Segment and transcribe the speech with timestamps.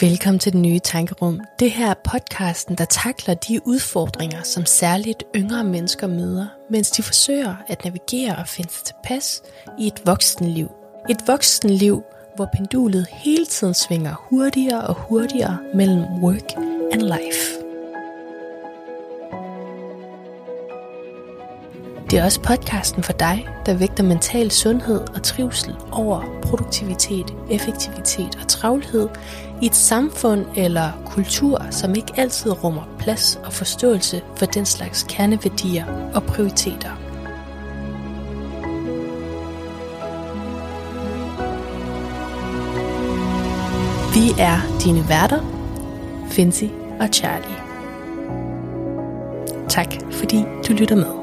[0.00, 1.40] Velkommen til den nye tankerum.
[1.58, 7.02] Det her er podcasten, der takler de udfordringer, som særligt yngre mennesker møder, mens de
[7.02, 9.42] forsøger at navigere og finde sig tilpas
[9.78, 10.70] i et voksenliv.
[11.10, 12.02] Et voksenliv,
[12.36, 16.52] hvor pendulet hele tiden svinger hurtigere og hurtigere mellem work
[16.92, 17.61] and life.
[22.12, 28.38] Det er også podcasten for dig, der vægter mental sundhed og trivsel over produktivitet, effektivitet
[28.42, 29.08] og travlhed
[29.62, 35.06] i et samfund eller kultur, som ikke altid rummer plads og forståelse for den slags
[35.08, 36.90] kerneværdier og prioriteter.
[44.14, 45.40] Vi er dine værter,
[46.30, 47.56] Finzi og Charlie.
[49.68, 51.21] Tak fordi du lytter med.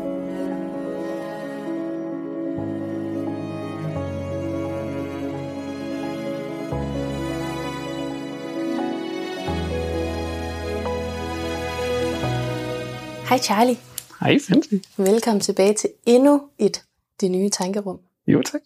[13.29, 13.77] Hej Charlie.
[14.19, 14.73] Hej, Fancy.
[14.97, 16.83] Velkommen tilbage til endnu et
[17.21, 17.99] Det Nye Tankerum.
[18.27, 18.61] Jo, tak.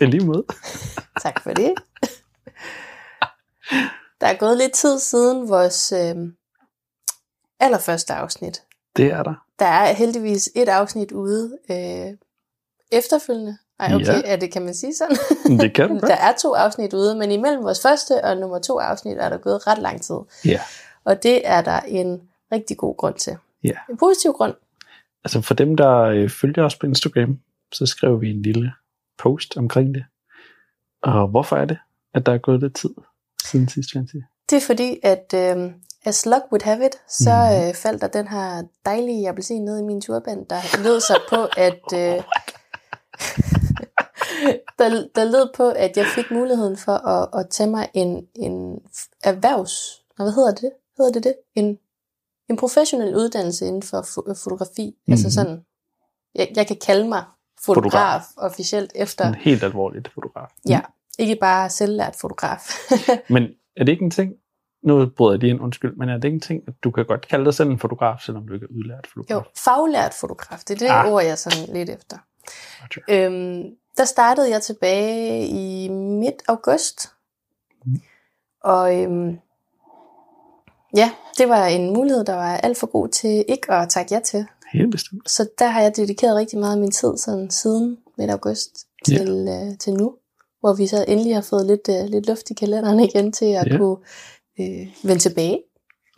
[0.10, 0.44] Lige måde.
[1.22, 1.74] Tak for det.
[4.20, 6.16] Der er gået lidt tid siden vores øh,
[7.60, 8.62] allerførste afsnit.
[8.96, 9.34] Det er der.
[9.58, 12.16] Der er heldigvis et afsnit ude øh,
[12.92, 13.58] efterfølgende.
[13.80, 14.30] Ej, okay, Ja.
[14.30, 14.36] ja.
[14.36, 15.16] det kan man sige sådan.
[15.60, 18.78] Det kan du der er to afsnit ude, men imellem vores første og nummer to
[18.78, 20.16] afsnit er der gået ret lang tid.
[20.44, 20.60] Ja.
[21.04, 23.36] Og det er der en rigtig god grund til.
[23.66, 23.78] Ja.
[23.90, 24.54] En positiv grund.
[25.24, 27.38] Altså for dem, der øh, følger os på Instagram,
[27.72, 28.72] så skriver vi en lille
[29.18, 30.04] post omkring det.
[31.02, 31.78] Og hvorfor er det,
[32.14, 32.90] at der er gået lidt tid
[33.44, 34.16] siden sidst, Fancy?
[34.50, 35.72] Det er fordi, at øh,
[36.04, 37.68] as luck would have it, så Mhm.
[37.68, 41.44] øh, faldt der den her dejlige appelsin ned i min turban, der lød sig på,
[41.56, 41.80] at...
[41.94, 42.22] Øh,
[44.78, 48.78] der, der lød på, at jeg fik muligheden for at, at tage mig en, en
[49.24, 50.02] erhvervs...
[50.16, 50.70] Hvad hedder det?
[50.96, 51.34] Hedder det det?
[51.54, 51.78] En,
[52.50, 54.86] en professionel uddannelse inden for fo- fotografi.
[54.86, 55.12] Mm-hmm.
[55.12, 55.30] Altså Mhm.
[55.32, 55.64] sådan...
[56.34, 57.24] Jeg, jeg kan kalde mig
[57.64, 58.22] fotograf, Fotograf.
[58.50, 59.28] officielt efter...
[59.28, 60.48] En helt alvorligt fotograf.
[60.68, 60.80] Ja,
[61.18, 62.60] ikke bare selvlært fotograf.
[63.34, 63.42] Men
[63.76, 64.32] er det ikke en ting,
[64.82, 67.04] nu bryder jeg lige ind, undskyld, men er det ikke en ting, at du kan
[67.06, 69.36] godt kalde dig selv en fotograf, selvom du ikke er udlært fotograf?
[69.36, 71.12] Jo, faglært fotograf, det er det ah.
[71.12, 72.16] ord, jeg sådan lidt efter.
[72.80, 73.26] Roger.
[73.26, 73.62] Øhm,
[73.96, 77.12] der startede jeg tilbage i midt august.
[77.86, 78.00] Mm.
[78.64, 79.38] Og øhm,
[80.96, 84.20] ja, det var en mulighed, der var alt for god til ikke at takke ja
[84.20, 84.46] til.
[84.72, 85.30] Helt bestemt.
[85.30, 88.70] Så der har jeg dedikeret rigtig meget af min tid sådan siden midt august
[89.10, 89.16] Ja.
[89.18, 90.14] til, øh, til nu.
[90.60, 93.66] Hvor vi så endelig har fået lidt, øh, lidt luft i kalenderen igen til at
[93.66, 93.72] Ja.
[93.72, 93.76] ja.
[93.78, 93.96] kunne
[94.60, 95.62] øh, vende tilbage.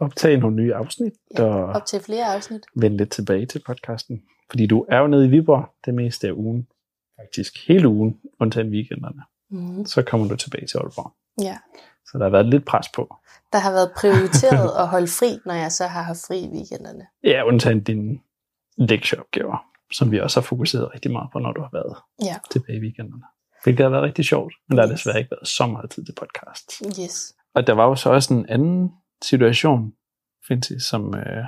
[0.00, 2.60] Optage nogle nye afsnit, Ja, og op til flere afsnit.
[2.76, 4.22] vende lidt tilbage til podcasten.
[4.50, 6.66] Fordi du er jo nede i Viborg det meste af ugen.
[7.20, 9.22] Faktisk hele ugen, undtagen weekenderne.
[9.50, 9.86] Mm.
[9.86, 11.12] Så kommer du tilbage til Aalborg.
[11.42, 11.56] Ja.
[12.12, 13.16] Så der har været lidt pres på.
[13.52, 17.06] der har været prioriteret at holde fri, når jeg så har haft fri i weekenderne.
[17.24, 18.18] Ja, undtagen dine
[18.78, 22.78] lektieopgaver, som vi også har fokuseret rigtig meget på, når du har været Ja, tilbage
[22.78, 23.22] i weekenderne.
[23.64, 24.98] Hvilket har været rigtig sjovt, men der har Yes.
[25.00, 26.72] desværre ikke været så meget tid til podcast.
[27.00, 27.34] yes.
[27.54, 28.92] Og der var jo så også en anden
[29.22, 29.92] situation,
[30.48, 31.44] Finti, som øh,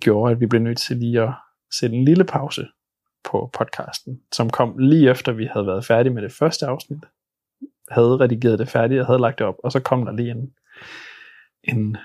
[0.00, 1.30] gjorde, at vi blev nødt til lige at
[1.78, 2.66] sætte en lille pause
[3.24, 6.98] på podcasten, som kom lige efter, vi havde været færdige med det første afsnit.
[7.90, 10.50] Havde redigeret det færdigt og havde lagt det op, og så kom der lige en,
[11.64, 11.96] en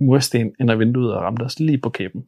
[0.00, 2.24] mursten ind ad vinduet og ramte os lige på kæben.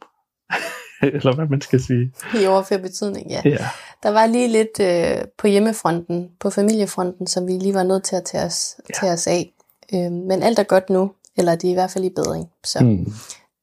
[1.03, 2.13] Eller hvad man skal sige.
[2.43, 3.41] I overført betydning, ja.
[3.45, 3.57] Ja,
[4.03, 8.17] Der var lige lidt øh, på hjemmefronten, på familiefronten, som vi lige var nødt til
[8.17, 8.95] at tage os, Ja.
[9.01, 9.53] tage os af.
[9.95, 12.51] Øh, men alt er godt nu, eller det er i hvert fald i bedring.
[12.65, 13.07] Så mm.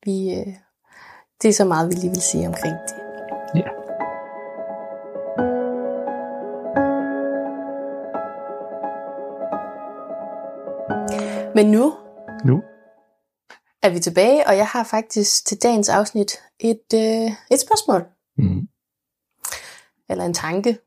[0.05, 0.53] vi, øh,
[1.41, 2.95] det er så meget, vi lige vil sige omkring det.
[3.55, 3.84] ja.
[11.55, 11.93] Men nu
[12.45, 12.63] Nu
[13.83, 18.05] er vi tilbage, og jeg har faktisk til dagens afsnit et, øh, et spørgsmål.
[18.37, 18.67] mm.
[20.09, 20.77] eller en tanke.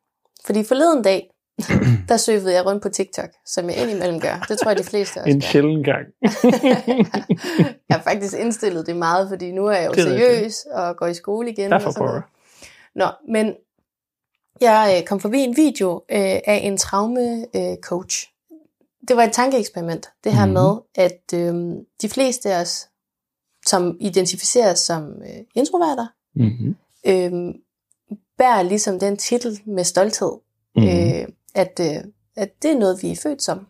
[0.45, 1.31] Fordi forleden dag,
[2.09, 4.47] der søgede jeg rundt på TikTok, som jeg indimellem gør.
[4.49, 5.47] Det tror jeg, de fleste også en gør.
[5.47, 6.07] sjælden gang.
[7.89, 10.97] Jeg har faktisk indstillet det meget, fordi nu er jeg jo Det er seriøs og
[10.97, 11.71] går i skole igen.
[11.71, 12.23] Derfor og sådan noget.
[12.95, 13.55] Nå, men
[14.61, 17.73] jeg øh, kom forbi en video øh, af en traume-coach.
[17.73, 18.38] Øh, coach.
[19.09, 20.53] Det var et tankeeksperiment, det her Mhm.
[20.55, 22.89] med, at øh, de fleste af os,
[23.67, 26.77] som identificeres som øh, introverter, Mm-hmm.
[27.07, 27.55] øh,
[28.39, 30.33] bærer ligesom den titel med stolthed,
[30.77, 30.91] Mm-hmm.
[30.91, 32.05] øh, at, øh,
[32.37, 33.67] at det er noget, vi er født som.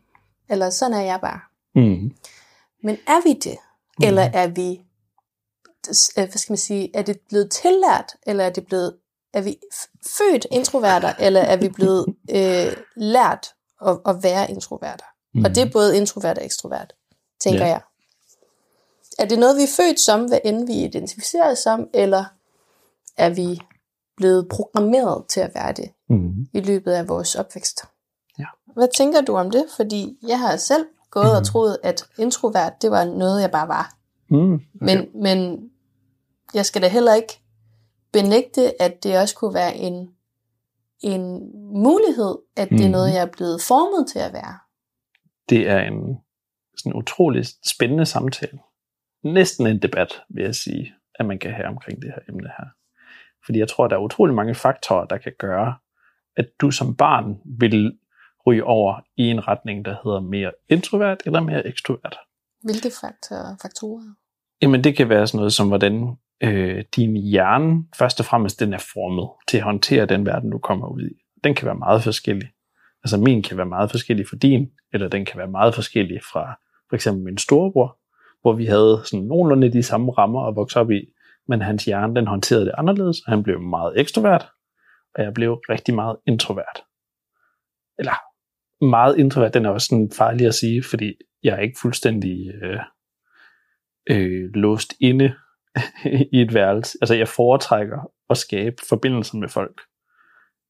[0.49, 1.41] Eller sådan er jeg bare.
[1.75, 2.17] Mm-hmm.
[2.83, 3.57] Men er vi det?
[3.99, 4.07] Mm.
[4.07, 4.71] Eller er vi,
[5.89, 8.97] øh, hvad skal man sige, er det blevet tillært, eller er det blevet,
[9.33, 9.57] er vi
[10.19, 13.47] født introverter, eller er vi blevet øh, lært
[13.87, 15.05] at, at være introverter?
[15.39, 15.45] Mm.
[15.45, 16.95] Og det er både introvert og ekstrovert.
[17.41, 17.67] tænker Ja.
[17.71, 17.81] jeg.
[19.19, 22.25] Er det noget, vi er født som, hvad end vi identificerer os som, eller
[23.17, 23.61] er vi
[24.17, 26.47] blevet programmeret til at være det Mm.
[26.53, 27.81] i løbet af vores opvækst?
[28.39, 28.45] Ja.
[28.75, 29.65] Hvad tænker du om det?
[29.77, 31.37] Fordi jeg har selv gået mm.
[31.37, 33.95] og troet, at introvert, det var noget, jeg bare var.
[34.31, 34.55] Mm.
[34.55, 34.61] Okay.
[34.81, 35.71] Men, men
[36.55, 37.41] jeg skal da heller ikke
[38.13, 40.11] benægte, at det også kunne være en,
[41.01, 41.41] en
[41.83, 42.91] mulighed, at det er Mhm.
[42.91, 44.59] noget, jeg er blevet formet til at være.
[45.49, 46.19] Det er en
[46.77, 48.59] sådan utrolig spændende samtale.
[49.25, 52.67] Næsten en debat, vil jeg sige, at man kan have omkring det her emne her.
[53.45, 55.75] Fordi jeg tror, der er utrolig mange faktorer, der kan gøre,
[56.37, 57.99] at du som barn vil
[58.47, 62.19] ryge over i en retning, der hedder mere introvert eller mere ekstrovert.
[62.65, 63.57] Hvilke faktorer?
[63.63, 64.15] faktorer?
[64.63, 68.73] Jamen det kan være sådan noget som, hvordan øh, din hjerne først og fremmest den
[68.73, 71.15] er formet til at håndtere den verden, du kommer ud i.
[71.45, 72.49] Den kan være meget forskellig.
[73.05, 76.59] Altså min kan være meget forskellig fra din, eller den kan være meget forskellig fra
[76.89, 77.99] for eksempel min storebror,
[78.43, 81.01] hvor vi havde sådan nogenlunde de samme rammer at vokse op i,
[81.49, 84.49] men hans hjerne den håndterede det anderledes, og han blev meget ekstrovert,
[85.15, 86.83] og jeg blev rigtig meget introvert.
[87.99, 88.15] Eller
[88.85, 92.81] meget introvert, den er også sådan farlig at sige, fordi jeg er ikke fuldstændig øh,
[94.11, 95.35] øh, låst inde
[96.37, 96.99] i et værelse.
[97.01, 99.81] Altså jeg foretrækker at skabe forbindelser med folk.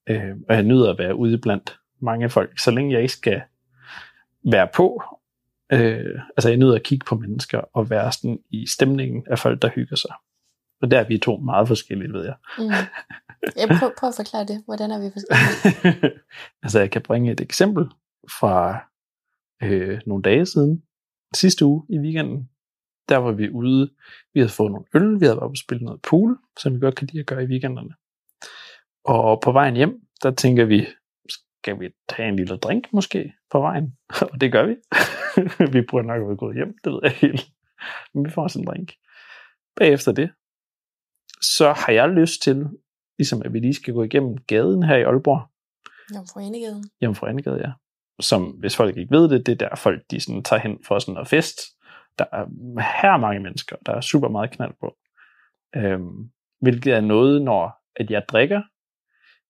[0.08, 3.43] Øh, og jeg nyder at være ude blandt mange folk, så længe jeg ikke skal
[4.45, 5.03] være på.
[5.73, 9.62] Øh, altså jeg nyder at kigge på mennesker og være sådan i stemningen af folk,
[9.62, 10.15] der hygger sig.
[10.83, 12.35] Og der er vi to meget forskellige, ved jeg.
[12.59, 12.71] Mm.
[13.56, 14.62] Jeg prøver, prøv at forklare det.
[14.65, 16.12] Hvordan er vi forskellige?
[16.62, 17.85] altså jeg kan bringe et eksempel
[18.39, 18.79] fra
[19.62, 20.83] øh, nogle dage siden,
[21.35, 22.49] sidste uge i weekenden.
[23.09, 23.91] Der var vi ude,
[24.35, 26.95] vi havde fået nogle øl, vi havde været og spille noget pool, som vi godt
[26.95, 27.95] kan lide at gøre i weekenderne.
[29.05, 30.87] Og på vejen hjem, der tænker vi,
[31.69, 33.97] skal vi tage en lille drink måske på vejen?
[34.32, 34.76] Og det gør vi.
[35.75, 37.49] vi burde nok have gået hjem, det ved jeg helt.
[38.15, 38.93] Men vi får os en drink.
[39.76, 40.31] Bagefter det,
[41.43, 42.67] så har jeg lyst til,
[43.19, 45.49] ligesom at vi lige skal gå igennem gaden her i Aalborg,
[46.15, 46.82] Jomfru Enegade.
[47.00, 47.73] Jomfru Anegade, ja.
[48.21, 50.99] Som, hvis folk ikke ved det, det er der folk, de sådan tager hen for
[50.99, 51.59] sådan noget fest.
[52.19, 52.44] Der er
[53.03, 54.97] her mange mennesker, der er super meget knald på.
[55.76, 56.31] Øhm,
[56.61, 58.62] hvilket er noget, når at jeg drikker.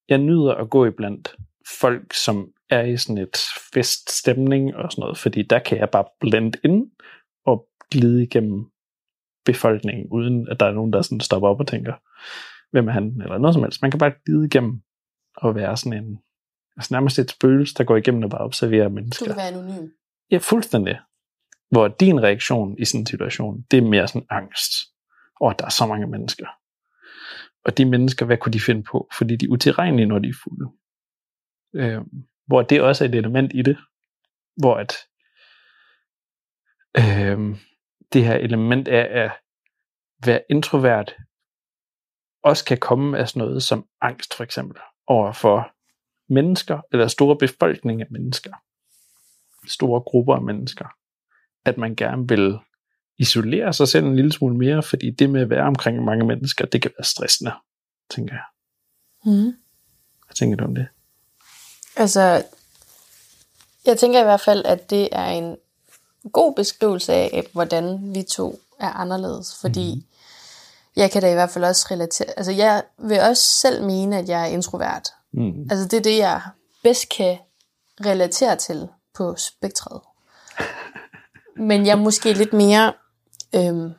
[0.09, 1.37] Jeg nyder at gå iblandt
[1.81, 3.37] folk, som er i sådan et
[3.75, 6.91] feststemning og sådan noget, fordi der kan jeg bare blende ind
[7.47, 8.67] og glide igennem
[9.45, 11.93] befolkningen, uden at der er nogen, der sådan stopper op og tænker,
[12.71, 13.83] hvem er han, eller noget som helst.
[13.83, 14.81] Man kan bare glide igennem
[15.37, 16.19] og være sådan en,
[16.77, 19.27] altså nærmest et spøgelse, der går igennem og bare observerer Du mennesker.
[19.27, 19.89] kan være anonym.
[20.31, 20.99] Ja, fuldstændig.
[21.71, 24.73] Hvor din reaktion i sådan en situation, det er mere sådan angst
[25.47, 26.47] at der er så mange mennesker.
[27.65, 29.09] Og de mennesker, hvad kunne de finde på?
[29.19, 30.71] Fordi de er utilregnelige, når de er fulde.
[31.75, 32.01] Øh,
[32.47, 33.79] hvor det også er et element i det,
[34.57, 34.93] hvor at
[36.99, 37.57] øh,
[38.13, 39.33] det her element af at
[40.27, 41.17] være introvert
[42.45, 45.75] også kan komme af sådan noget som angst for eksempel over for
[46.29, 48.53] mennesker eller store befolkninger af mennesker
[49.67, 50.87] store grupper af mennesker.
[51.65, 52.59] At man gerne vil
[53.19, 56.67] isolere sig selv en lille smule mere fordi det med at være omkring mange mennesker
[56.67, 57.53] det kan være stressende
[58.11, 58.45] tænker jeg.
[59.25, 59.53] Mm.
[60.27, 60.89] hvad tænker du om det
[61.99, 62.43] Altså,
[63.87, 65.57] jeg tænker i hvert fald, at det er en
[66.33, 69.55] god beskrivelse af, hvordan vi to er anderledes.
[69.61, 70.03] Fordi mm.
[70.97, 72.29] jeg kan da i hvert fald også relatere...
[72.37, 75.09] Altså, jeg vil også selv mene, at jeg er introvert.
[75.33, 75.69] mm.
[75.71, 76.41] Altså, det er det, jeg
[76.83, 77.39] bedst kan
[78.05, 80.01] relatere til på spektret.
[81.57, 82.93] Men jeg er måske lidt mere...
[83.55, 83.91] Øhm,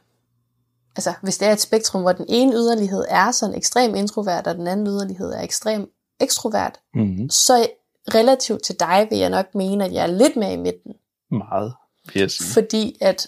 [0.96, 4.56] altså, hvis det er et spektrum, hvor den ene yderlighed er sådan ekstrem introvert, og
[4.56, 7.30] den anden yderlighed er ekstrem ekstrovert, Mm.
[7.30, 7.68] så
[8.16, 10.94] relativt til dig vil jeg nok mene, at jeg er lidt mere i midten.
[11.30, 11.74] meget
[12.14, 13.28] vil jeg sige Fordi at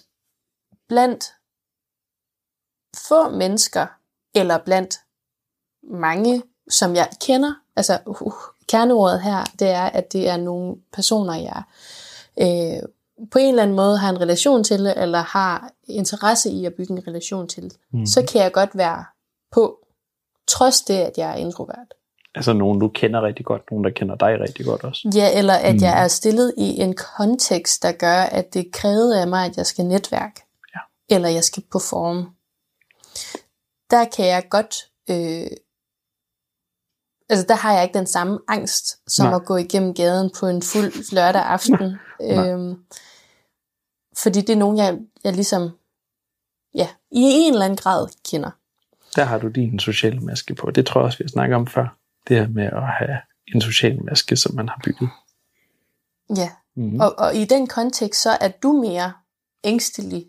[0.87, 1.33] blandt
[3.07, 3.87] få mennesker,
[4.35, 4.95] eller blandt
[5.83, 8.33] mange, som jeg kender, altså uh,
[8.67, 11.63] kerneordet her, det er, at det er nogle personer, jeg
[12.39, 12.89] øh,
[13.31, 16.93] på en eller anden måde har en relation til, eller har interesse i at bygge
[16.93, 18.05] en relation til, mm.
[18.05, 19.05] så kan jeg godt være
[19.51, 19.85] på,
[20.47, 21.93] trods det, at jeg er introvert.
[22.35, 25.53] Altså nogen du kender rigtig godt nogen der kender dig rigtig godt også Ja, eller
[25.53, 25.81] at Mm.
[25.81, 29.65] jeg er stillet i en kontekst, der gør, at det kræver af mig, at jeg
[29.65, 30.41] skal netværke.
[30.75, 31.15] Ja.
[31.15, 32.25] Eller jeg skal performe.
[33.91, 34.75] Der kan jeg godt...
[35.09, 35.47] Øh,
[37.29, 39.35] altså der har jeg ikke den samme angst, som Nej.
[39.35, 41.95] At gå igennem gaden på en fuld lørdag aften.
[42.31, 42.75] Øhm,
[44.23, 45.69] fordi det er nogen, jeg, jeg ligesom...
[46.75, 48.51] Ja, i en eller anden grad kender.
[49.15, 50.71] der har du din sociale maske på.
[50.71, 51.97] Det tror jeg også, vi har snakket om før.
[52.27, 55.09] Det her med at have en social maske, som man har bygget.
[56.37, 56.99] Ja, Mm.
[56.99, 59.13] Og, og i den kontekst, så er du mere
[59.63, 60.25] ængstelig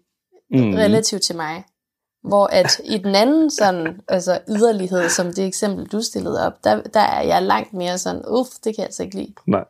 [0.51, 0.75] Mm.
[0.75, 1.65] relativt til mig.
[2.23, 6.83] Hvor at i den anden sådan, altså yderlighed, som det eksempel, du stillede op, der,
[6.83, 9.35] der er jeg langt mere sådan, uff, det kan jeg altså ikke lide.
[9.47, 9.65] Nej.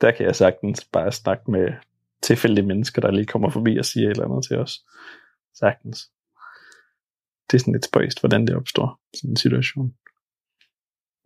[0.00, 1.68] Der kan jeg sagtens bare snakke med
[2.22, 4.84] tilfældige mennesker, der lige kommer forbi og siger et eller andet til os.
[5.54, 6.10] Sagtens.
[7.50, 9.94] Det er sådan lidt spøjst, hvordan det opstår, sådan en situation.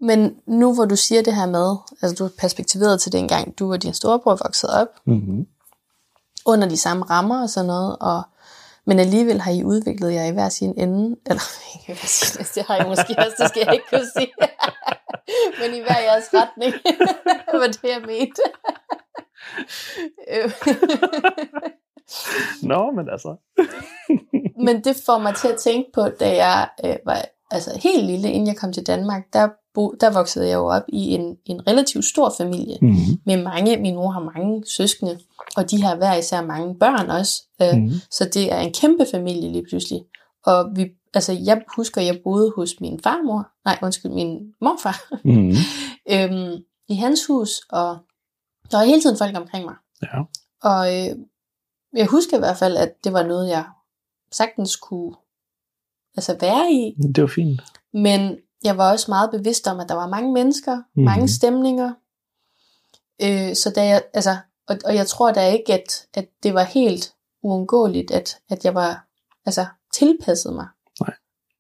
[0.01, 3.73] Men nu hvor du siger det her med, altså du er perspektiveret til dengang, du
[3.73, 5.47] og din storebror voksede op, Mm-hmm.
[6.47, 8.23] under de samme rammer og sådan noget, og,
[8.87, 11.43] men alligevel har I udviklet jer i hver sin ende, eller
[11.75, 14.33] ikke hver sin ende, det har I måske også, det skal jeg ikke kunne sige,
[15.61, 16.75] men i hver jeres retning,
[17.61, 18.43] var det jeg mente.
[22.63, 23.37] Nå, men altså.
[24.65, 28.31] men det får mig til at tænke på, da jeg øh, var altså, helt lille,
[28.33, 31.67] inden jeg kom til Danmark, der, bo, der voksede jeg jo op i en, en
[31.69, 33.21] relativt stor familie, Mm-hmm.
[33.27, 35.19] med mange, min mor har mange søskende,
[35.57, 37.43] og de har hver især mange børn også.
[37.63, 37.91] Øh, Mm-hmm.
[38.11, 40.01] Så det er en kæmpe familie lige pludselig.
[40.47, 45.53] Og vi, altså jeg husker, jeg boede hos min farmor, nej undskyld, min morfar, Mm-hmm.
[46.13, 47.99] øhm, i hans hus, og
[48.71, 49.75] der var hele tiden folk omkring mig.
[50.03, 50.19] Ja.
[50.63, 51.17] Og øh,
[51.97, 53.65] jeg husker i hvert fald, at det var noget, jeg
[54.33, 55.13] sagtens kunne
[56.17, 57.61] altså være i, Det var fint.
[57.95, 61.05] men jeg var også meget bevidst om, at der var mange mennesker, mm.
[61.05, 61.93] mange stemninger.
[63.23, 64.37] Øh, så da jeg, altså,
[64.69, 68.75] og, og jeg tror da ikke, at, at det var helt uundgåeligt, at, at jeg
[68.75, 69.07] var
[69.47, 70.67] altså, tilpasset mig
[71.01, 71.15] Nej.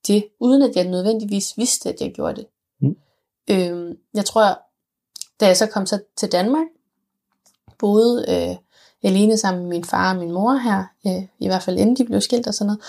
[0.06, 2.46] det, uden at jeg nødvendigvis vidste, at jeg gjorde det.
[2.80, 2.96] Mm.
[3.50, 4.60] Øh, jeg tror,
[5.40, 6.66] da jeg så kom så til Danmark,
[7.78, 8.56] boede øh,
[9.02, 12.04] alene sammen med min far og min mor her, øh, i hvert fald inden de
[12.04, 12.82] blev skilt og sådan noget,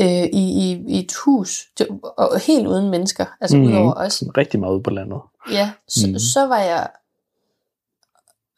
[0.00, 3.64] øh, i, i, i et hus, det, og helt uden mennesker, altså mm.
[3.64, 4.22] udover os.
[4.36, 5.20] Rigtig meget ude på landet.
[5.50, 6.18] Ja, så, mm.
[6.18, 6.90] så var jeg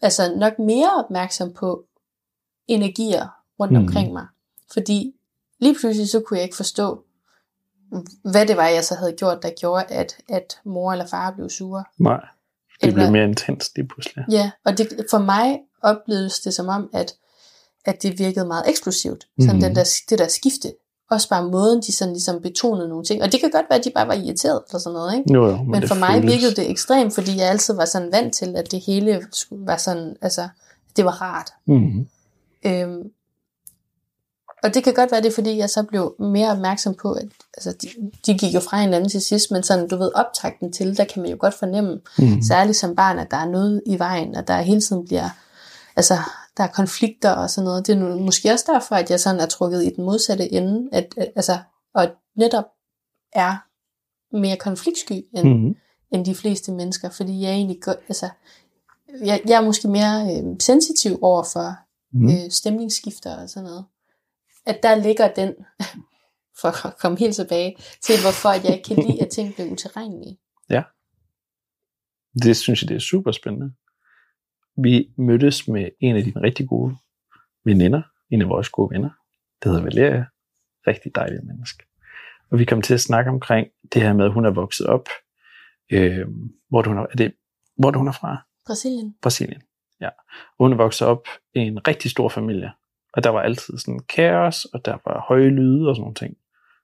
[0.03, 1.85] altså nok mere opmærksom på
[2.69, 3.29] energier
[3.61, 3.83] rundt Mhm.
[3.87, 4.27] omkring mig.
[4.73, 5.15] Fordi
[5.61, 7.05] lige pludselig så kunne jeg ikke forstå,
[8.25, 11.49] hvad det var, jeg så havde gjort, der gjorde, at, at mor eller far blev
[11.51, 11.85] sure.
[11.99, 12.21] Nej.
[12.81, 14.25] Det Eller- blev mere intenst lige pludselig.
[14.31, 17.15] Ja, og det, for mig oplevedes det som om, at,
[17.85, 19.27] at det virkede meget eksplosivt.
[19.41, 19.63] Sådan Mhm.
[19.63, 20.75] den der, det der skifte.
[21.11, 23.23] Også bare måden, de sådan ligesom betonede nogle ting.
[23.23, 25.33] Og det kan godt være, at de bare var irriteret eller sådan noget, ikke?
[25.35, 28.13] Jo, jo, men, Men for mig føles- virkede det ekstremt, fordi jeg altid var sådan
[28.13, 30.49] vant til, at det hele skulle være sådan, altså,
[30.97, 31.51] det var rart.
[31.67, 32.09] Mhm.
[32.67, 33.03] Øhm,
[34.63, 37.29] og det kan godt være det, er, fordi jeg så blev mere opmærksom på, at
[37.57, 37.89] altså, de,
[38.27, 41.23] de gik jo fra hinanden til sidst, men sådan, du ved, optakten til, der kan
[41.23, 42.43] man jo godt fornemme, Mhm.
[42.43, 45.29] særligt som barn, at der er noget i vejen, og der hele tiden bliver,
[45.97, 46.15] altså,
[46.61, 47.87] der er konflikter og sådan noget.
[47.87, 50.89] Det er nu, måske også derfor, at jeg sådan er trukket i den modsatte ende,
[50.93, 51.59] at, at altså,
[51.95, 52.65] og netop
[53.33, 53.57] er
[54.37, 55.77] mere konfliktsky end, Mhm.
[56.13, 58.29] end de fleste mennesker, fordi jeg egentlig godt, altså,
[59.25, 61.75] jeg, jeg er måske mere øh, sensitiv over for
[62.13, 62.29] Mhm.
[62.31, 63.85] øh, stemningsskifter og sådan noget.
[64.67, 65.55] At der ligger den,
[66.61, 69.71] for at komme helt tilbage til, hvorfor at jeg ikke kan lide, at ting bliver
[69.73, 70.39] uterrenlige.
[72.43, 73.73] Det synes jeg, det er super spændende.
[74.77, 76.97] Vi mødtes med en af dine rigtig gode
[77.65, 79.11] veninder, en af vores gode venner,
[79.63, 80.25] det hedder Valeria,
[80.87, 81.85] rigtig dejlig menneske.
[82.51, 85.09] Og vi kom til at snakke omkring det her med, at hun er vokset op,
[85.93, 86.27] øh,
[86.69, 87.33] hvor, hun er, er det,
[87.77, 88.37] hvor hun er fra?
[88.67, 89.15] Brasilien.
[89.23, 89.63] Brasilien.
[90.01, 90.09] Ja.
[90.59, 92.73] Og hun er vokset op i en rigtig stor familie,
[93.13, 96.37] og der var altid sådan kaos, og der var høje lyde og sådan nogle ting.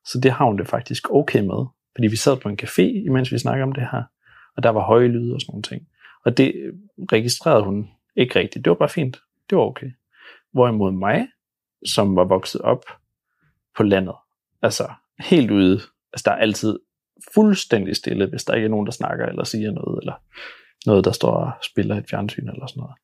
[0.04, 3.32] Så det har hun det faktisk okay med, fordi vi sad på en café, imens
[3.32, 4.02] vi snakkede om det her,
[4.56, 5.88] og der var høje lyde og sådan nogle ting.
[6.26, 6.54] Og det
[7.12, 8.64] registrerede hun ikke rigtigt.
[8.64, 9.22] Det var bare fint.
[9.50, 9.90] Det var okay.
[10.52, 11.28] Hvorimod mig,
[11.86, 12.84] som var vokset op
[13.76, 14.14] på landet,
[14.62, 15.80] altså helt ude,
[16.12, 16.78] altså der er altid
[17.34, 20.14] fuldstændig stille, hvis der ikke er nogen, der snakker eller siger noget, eller
[20.86, 22.96] noget, der står og spiller et fjernsyn eller sådan noget.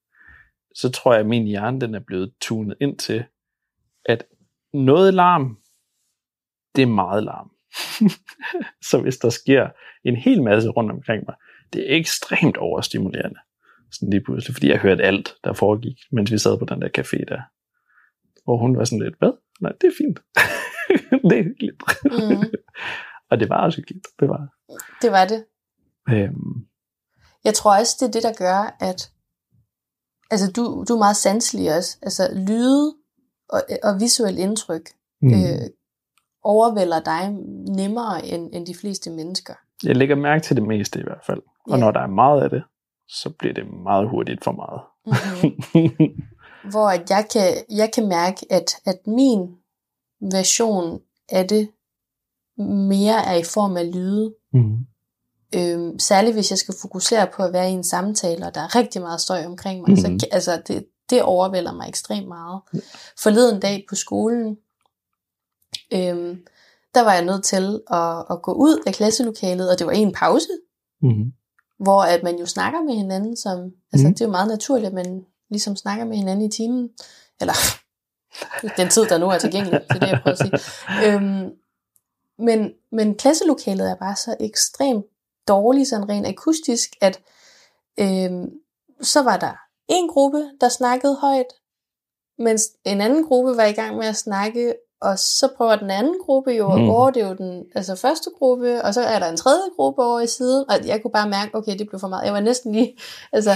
[0.75, 3.25] Så tror jeg, at min hjerne den er blevet tunet ind til,
[4.05, 4.25] at
[4.73, 5.59] noget larm,
[6.77, 7.51] det er meget larm.
[8.91, 9.69] så hvis der sker
[10.05, 11.35] en hel masse rundt omkring mig,
[11.73, 13.39] det er ekstremt overstimulerende.
[13.93, 16.89] Sådan lige pludselig, fordi jeg hørte alt, der foregik, mens vi sad på den der
[16.99, 17.41] café der.
[18.45, 19.33] Hvor hun var sådan lidt, hvad?
[19.61, 20.19] Nej, det er fint.
[21.31, 21.83] det er hyggeligt.
[22.05, 22.53] Mm,
[23.31, 24.07] og det var også hyggeligt.
[24.21, 24.49] Det var.
[25.03, 25.45] det var det.
[26.09, 26.67] Øhm,
[27.45, 29.13] Jeg tror også, det er det, der gør, at
[30.31, 31.99] altså, du, du er meget sanselig også.
[32.03, 32.95] Altså lyde
[33.49, 34.91] og, og visuel indtryk
[35.23, 35.29] mm.
[35.29, 35.71] øh,
[36.43, 37.31] overvælder dig
[37.77, 39.55] nemmere end, end de fleste mennesker.
[39.85, 41.43] Jeg lægger mærke til det meste i hvert fald.
[41.65, 41.77] Og Ja.
[41.77, 42.63] når der er meget af det,
[43.09, 44.81] så bliver det meget hurtigt for meget.
[45.07, 46.23] Mm-hmm.
[46.73, 47.43] Hvor at jeg, kan,
[47.77, 49.57] jeg kan mærke, at, at min
[50.21, 51.71] version af det
[52.89, 54.35] mere er i form af lyde.
[54.53, 54.77] mm.
[55.55, 58.77] Øhm, særligt hvis jeg skal fokusere på at være i en samtale, og der er
[58.77, 59.89] rigtig meget støj omkring mig.
[59.89, 60.01] Mm-hmm.
[60.03, 60.21] Så Mhm.
[60.33, 62.61] altså, det, det overvælder mig ekstremt meget.
[63.23, 64.57] Forleden dag på skolen,
[65.93, 66.45] øhm,
[66.95, 70.13] der var jeg nødt til at, at gå ud af klasselokalet, og det var en
[70.13, 70.49] pause,
[71.03, 71.33] Mm-hmm.
[71.83, 74.15] Hvor at man jo snakker med hinanden, som, altså Mhm.
[74.15, 76.91] det er jo meget naturligt, at man ligesom snakker med hinanden i timen,
[77.41, 77.53] eller
[78.81, 81.13] den tid, der nu er tilgængelig, det er det, jeg prøver at sige.
[81.15, 81.51] Øhm,
[82.39, 85.07] men, men klasselokalet er bare så ekstremt
[85.49, 87.21] dårligt, sådan rent akustisk, at
[88.01, 88.51] øhm,
[89.01, 89.53] så var der
[89.89, 91.47] en gruppe, der snakkede højt,
[92.39, 96.15] mens en anden gruppe var i gang med at snakke, og så prøver den anden
[96.27, 96.89] gruppe jo at Mm.
[96.91, 100.65] overdøve den altså første gruppe, og så er der en tredje gruppe over i siden,
[100.71, 102.25] og jeg kunne bare mærke, okay, det blev for meget.
[102.25, 102.97] Jeg var næsten lige,
[103.33, 103.51] altså,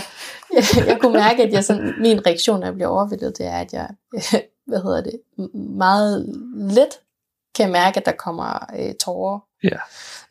[0.54, 3.58] jeg, jeg kunne mærke, at jeg sådan, min reaktion, når jeg bliver overvældet, det er,
[3.58, 3.88] at jeg,
[4.68, 5.20] hvad hedder det,
[5.76, 6.98] meget let
[7.54, 9.38] kan mærke, at der kommer øh, tårer.
[9.64, 9.78] Ja.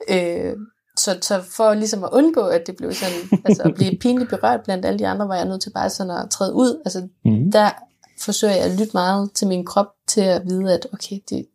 [0.10, 0.56] Øh,
[0.98, 4.64] så, så for ligesom at undgå, at det blev sådan, altså at blive pinligt berørt
[4.64, 6.82] blandt alle de andre, var jeg nødt til bare sådan at træde ud.
[6.86, 7.52] Altså Mm-hmm.
[7.52, 7.70] der
[8.22, 11.48] forsøger jeg at lytte meget til min krop, til at vide, at okay, det,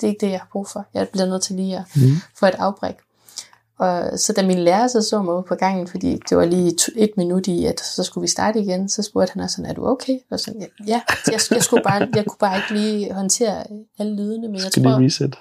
[0.00, 0.86] det er ikke det, jeg har brug for.
[0.94, 2.02] Jeg bliver nødt til lige at Mm.
[2.38, 2.94] få et afbræk.
[3.78, 6.76] Og så da min lærer så så mig ude på gangen, fordi det var lige
[6.76, 9.70] to- et minut i, at så skulle vi starte igen, så spurgte han også sådan,
[9.70, 10.18] er du okay?
[10.30, 11.00] Og sådan, ja, ja.
[11.26, 13.64] Jeg, jeg, skulle bare, jeg kunne bare ikke lige håndtere
[13.98, 15.38] alle lydene, men jeg Skal tror, reset.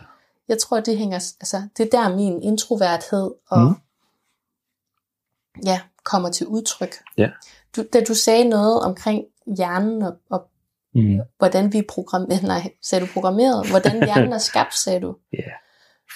[0.47, 3.75] jeg tror, det hænger, altså, det er der min introverthed og mm.
[5.65, 6.95] ja, kommer til udtryk.
[7.17, 7.29] Ja.
[7.75, 9.23] Du, da du sagde noget omkring
[9.57, 10.47] hjernen og, og
[10.97, 11.19] Mm.
[11.37, 15.51] hvordan vi programmerer, nej, sagde du programmeret, hvordan hjernen er skabt, sagde du, Ja.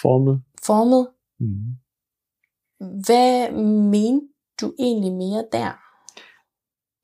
[0.02, 0.42] Formet.
[0.66, 1.08] formet.
[1.40, 1.76] Mm.
[3.06, 3.52] Hvad
[3.92, 4.28] mente
[4.62, 5.72] du egentlig mere der?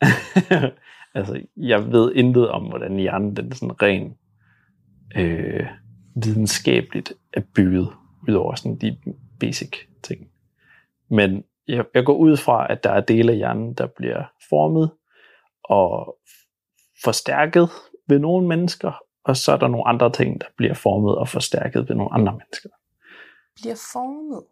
[1.18, 4.18] altså, jeg ved intet om, hvordan hjernen den sådan ren
[5.16, 5.68] øh,
[6.16, 7.90] videnskabeligt er bygget,
[8.28, 8.98] udover sådan de
[9.40, 9.72] basic
[10.04, 10.28] ting.
[11.10, 14.92] Men jeg, jeg går ud fra, at der er dele af hjernen, der bliver formet
[15.64, 16.18] og
[17.04, 17.70] forstærket
[18.08, 18.91] ved nogle mennesker,
[19.24, 22.32] og så er der nogle andre ting, der bliver formet og forstærket ved nogle andre
[22.32, 22.69] mennesker.
[23.62, 24.43] Bliver formet?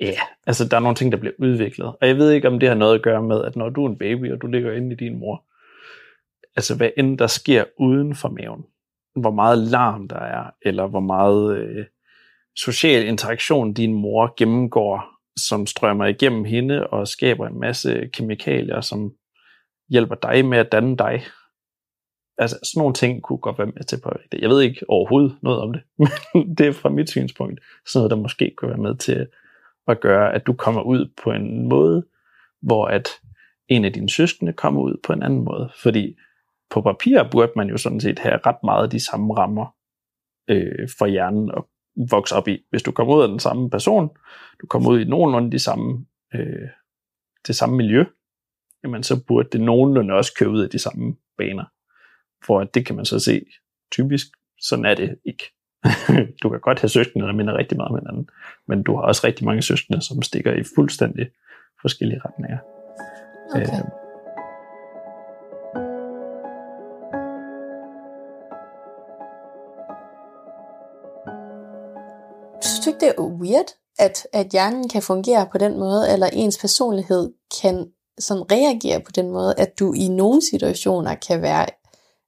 [0.00, 0.16] Ja, yeah.
[0.46, 1.86] altså der er nogle ting, der bliver udviklet.
[1.86, 3.88] Og jeg ved ikke, om det har noget at gøre med, at når du er
[3.88, 5.44] en baby, og du ligger inde i din mor,
[6.56, 8.64] altså hvad end der sker uden for maven,
[9.16, 11.84] hvor meget larm der er, eller hvor meget øh,
[12.56, 15.04] social interaktion din mor gennemgår,
[15.36, 19.12] som strømmer igennem hende og skaber en masse kemikalier, som
[19.88, 21.22] hjælper dig med at danne dig.
[22.38, 24.40] Altså sådan nogle ting kunne godt være med til at påvirke det.
[24.40, 28.10] Jeg ved ikke overhovedet noget om det, men det er fra mit synspunkt sådan noget,
[28.10, 29.26] der måske kunne være med til
[29.88, 32.06] at gøre, at du kommer ud på en måde,
[32.62, 33.08] hvor at
[33.68, 35.70] en af dine søskende kommer ud på en anden måde.
[35.82, 36.16] Fordi
[36.70, 39.66] på papir burde man jo sådan set have ret meget de samme rammer
[40.50, 41.62] øh, for hjernen at
[42.10, 42.64] vokse op i.
[42.70, 44.08] Hvis du kommer ud af den samme person,
[44.60, 46.68] du kommer ud i nogenlunde de samme, øh,
[47.46, 48.04] det samme miljø,
[48.84, 51.64] jamen så burde det nogenlunde også køre ud af de samme baner.
[52.46, 53.46] For at det kan man så se
[53.92, 54.26] typisk,
[54.60, 55.44] sådan er det ikke.
[56.42, 58.28] du kan godt have søskende, der minder rigtig meget om hinanden,
[58.68, 61.26] men du har også rigtig mange søskende, som stikker i fuldstændig
[61.80, 62.58] forskellige retninger.
[63.54, 63.62] Okay.
[63.62, 64.02] Øh,
[72.62, 76.26] Synes du ikke, det er weird, at, at hjernen kan fungere på den måde, eller
[76.26, 81.66] ens personlighed kan sådan reagere på den måde, at du i nogle situationer kan være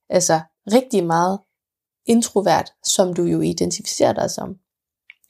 [0.09, 0.41] altså,
[0.73, 1.39] rigtig meget
[2.07, 4.49] introvert, som du jo identificerer dig som.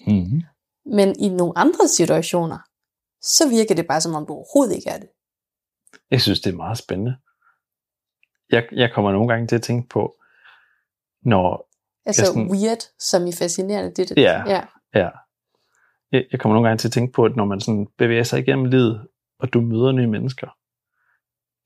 [0.07, 0.43] mm-hmm.
[0.87, 2.59] Men i nogle andre situationer,
[3.23, 5.09] så virker det bare som om du overhovedet ikke er det.
[6.11, 7.17] Jeg synes, det er meget spændende.
[8.51, 10.17] Jeg, jeg kommer nogle gange til at tænke på,
[11.23, 11.69] når
[12.07, 13.91] Altså sådan- weird, som i fascinerende.
[13.95, 14.43] Det, det, Ja.
[14.47, 14.65] ja.
[14.95, 15.11] Ja.
[16.13, 18.39] Jeg, jeg kommer nogle gange til at tænke på, at når man sådan bevæger sig
[18.41, 19.09] igennem livet,
[19.39, 20.49] og du møder nye mennesker,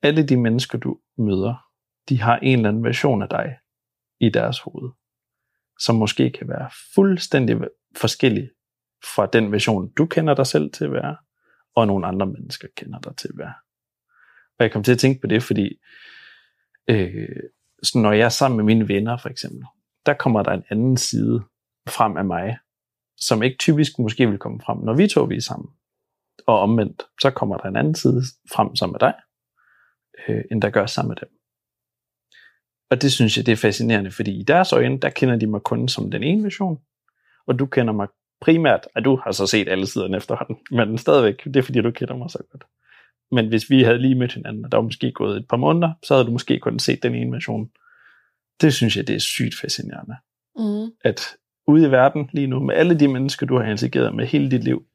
[0.03, 1.68] alle de mennesker, du møder,
[2.09, 3.57] de har en eller anden version af dig
[4.19, 4.91] i deres hoved,
[5.79, 7.57] som måske kan være fuldstændig
[7.97, 8.49] forskellig
[9.15, 11.17] fra den version, du kender dig selv til at være,
[11.75, 13.53] og nogle andre mennesker kender dig til at være.
[14.59, 15.79] Og jeg kom til at tænke på det, fordi
[16.89, 17.43] øh,
[17.83, 19.63] så når jeg er sammen med mine venner for eksempel,
[20.05, 21.43] der kommer der en anden side
[21.87, 22.57] frem af mig,
[23.17, 25.69] som ikke typisk måske vil komme frem, når vi to vi er sammen.
[26.47, 29.13] Og omvendt, så kommer der en anden side frem sammen med dig,
[30.27, 31.38] øh, end der gør sammen med dem.
[32.89, 35.61] Og det synes jeg, det er fascinerende, fordi i deres øjne, der kender de mig
[35.61, 36.79] kun som den ene version,
[37.47, 38.07] og du kender mig
[38.41, 41.91] primært, og du har så set alle siderne efterhånden, men stadigvæk, det er fordi, du
[41.91, 42.63] kender mig så godt.
[43.31, 45.93] Men hvis vi havde lige mødt hinanden, og der var måske gået et par måneder,
[46.03, 47.69] så havde du måske kun set den ene version.
[48.61, 50.15] Det synes jeg, det er sygt fascinerende
[50.55, 50.91] Mm.
[51.03, 51.21] at
[51.67, 54.63] ude i verden lige nu, med alle de mennesker, du har interageret med hele dit
[54.63, 54.85] liv,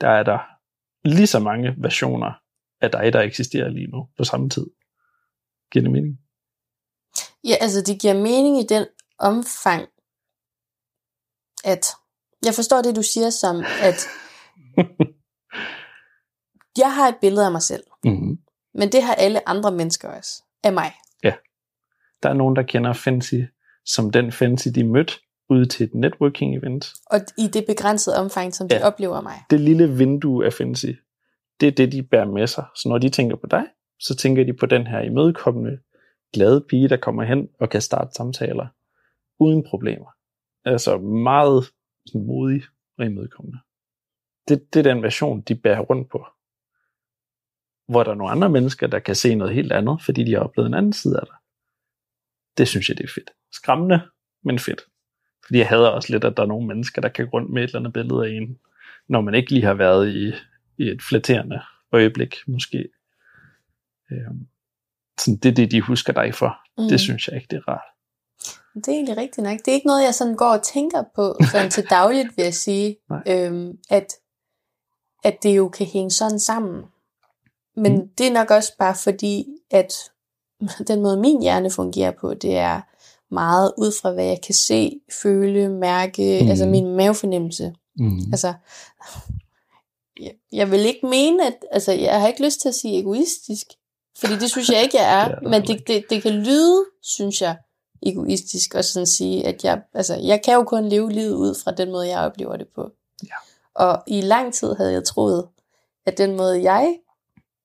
[0.00, 0.38] der er der
[1.04, 2.32] lige så mange versioner
[2.80, 4.66] af dig, der eksisterer lige nu på samme tid.
[5.72, 6.18] Giver det mening?
[7.44, 8.86] Ja, altså det giver mening i den
[9.18, 9.88] omfang,
[11.64, 11.86] at
[12.44, 13.98] jeg forstår det, du siger som, at
[16.82, 18.38] jeg har et billede af mig selv, Mm-hmm.
[18.74, 20.92] men det har alle andre mennesker også af mig.
[22.22, 23.34] Der er nogen, der kender Fancy
[23.84, 25.12] som den Fancy, de mødte
[25.50, 26.92] ude til et networking event.
[27.06, 28.86] Og i det begrænsede omfang, som de Ja.
[28.86, 29.42] oplever mig.
[29.50, 30.86] Det lille vindue af Fancy,
[31.60, 32.64] det er det, de bærer med sig.
[32.76, 33.64] Så når de tænker på dig,
[34.00, 35.78] så tænker de på den her imødekommende,
[36.32, 38.66] glad pige, der kommer hen og kan starte samtaler
[39.38, 40.10] uden problemer.
[40.64, 41.64] Altså meget
[42.06, 42.62] sådan modig
[42.98, 43.58] og imødekommende.
[44.48, 46.26] Det, det er den version, de bærer rundt på.
[47.88, 50.40] Hvor der er nogle andre mennesker, der kan se noget helt andet, fordi de har
[50.40, 51.36] oplevet en anden side af dig.
[52.58, 53.30] Det synes jeg, det er fedt.
[53.52, 54.00] Skræmmende,
[54.44, 54.80] men fedt.
[55.46, 57.62] Fordi jeg hader også lidt, at der er nogle mennesker, der kan gå rundt med
[57.62, 58.58] et eller andet billede af en,
[59.08, 60.32] når man ikke lige har været i,
[60.78, 61.60] i et flatterende
[61.92, 62.88] øjeblik, måske.
[64.12, 64.48] Øhm,
[65.20, 66.52] sådan, det er det, de husker dig for.
[66.78, 66.88] Mm.
[66.88, 67.84] Det synes jeg ikke, det er rart.
[68.74, 69.58] Det er egentlig rigtigt nok.
[69.58, 72.54] Det er ikke noget, jeg sådan går og tænker på sådan til dagligt, vil jeg
[72.54, 72.96] sige.
[73.26, 74.12] Øhm, at,
[75.24, 76.82] at det jo kan hænge sådan sammen.
[77.76, 78.08] Men Mm.
[78.18, 79.92] det er nok også bare fordi, at
[80.88, 82.80] den måde min hjerne fungerer på, det er
[83.34, 86.48] meget ud fra, hvad jeg kan se, føle, mærke, mm.
[86.50, 87.74] altså min mavefornemmelse.
[87.96, 88.18] Mm.
[88.32, 88.54] Altså,
[90.20, 93.66] jeg, jeg vil ikke mene, at, altså jeg har ikke lyst til at sige egoistisk,
[94.20, 97.40] fordi det synes jeg ikke, jeg er, du men det, det, det kan lyde, synes
[97.42, 97.56] jeg,
[98.06, 101.70] egoistisk, og sådan sige, at jeg, altså, jeg kan jo kun leve livet ud fra
[101.70, 102.90] den måde, jeg oplever det på.
[103.24, 103.34] Ja.
[103.74, 105.46] Og i lang tid havde jeg troet,
[106.06, 106.96] at den måde, jeg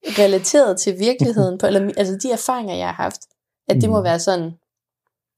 [0.07, 3.21] relaterede til virkeligheden på, eller altså de erfaringer, jeg har haft,
[3.69, 4.03] at det må Mm.
[4.03, 4.51] være sådan,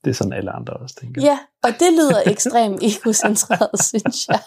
[0.04, 1.22] Det er sådan alle andre også tænker.
[1.22, 4.40] ja, og det lyder ekstremt egocentreret, synes jeg.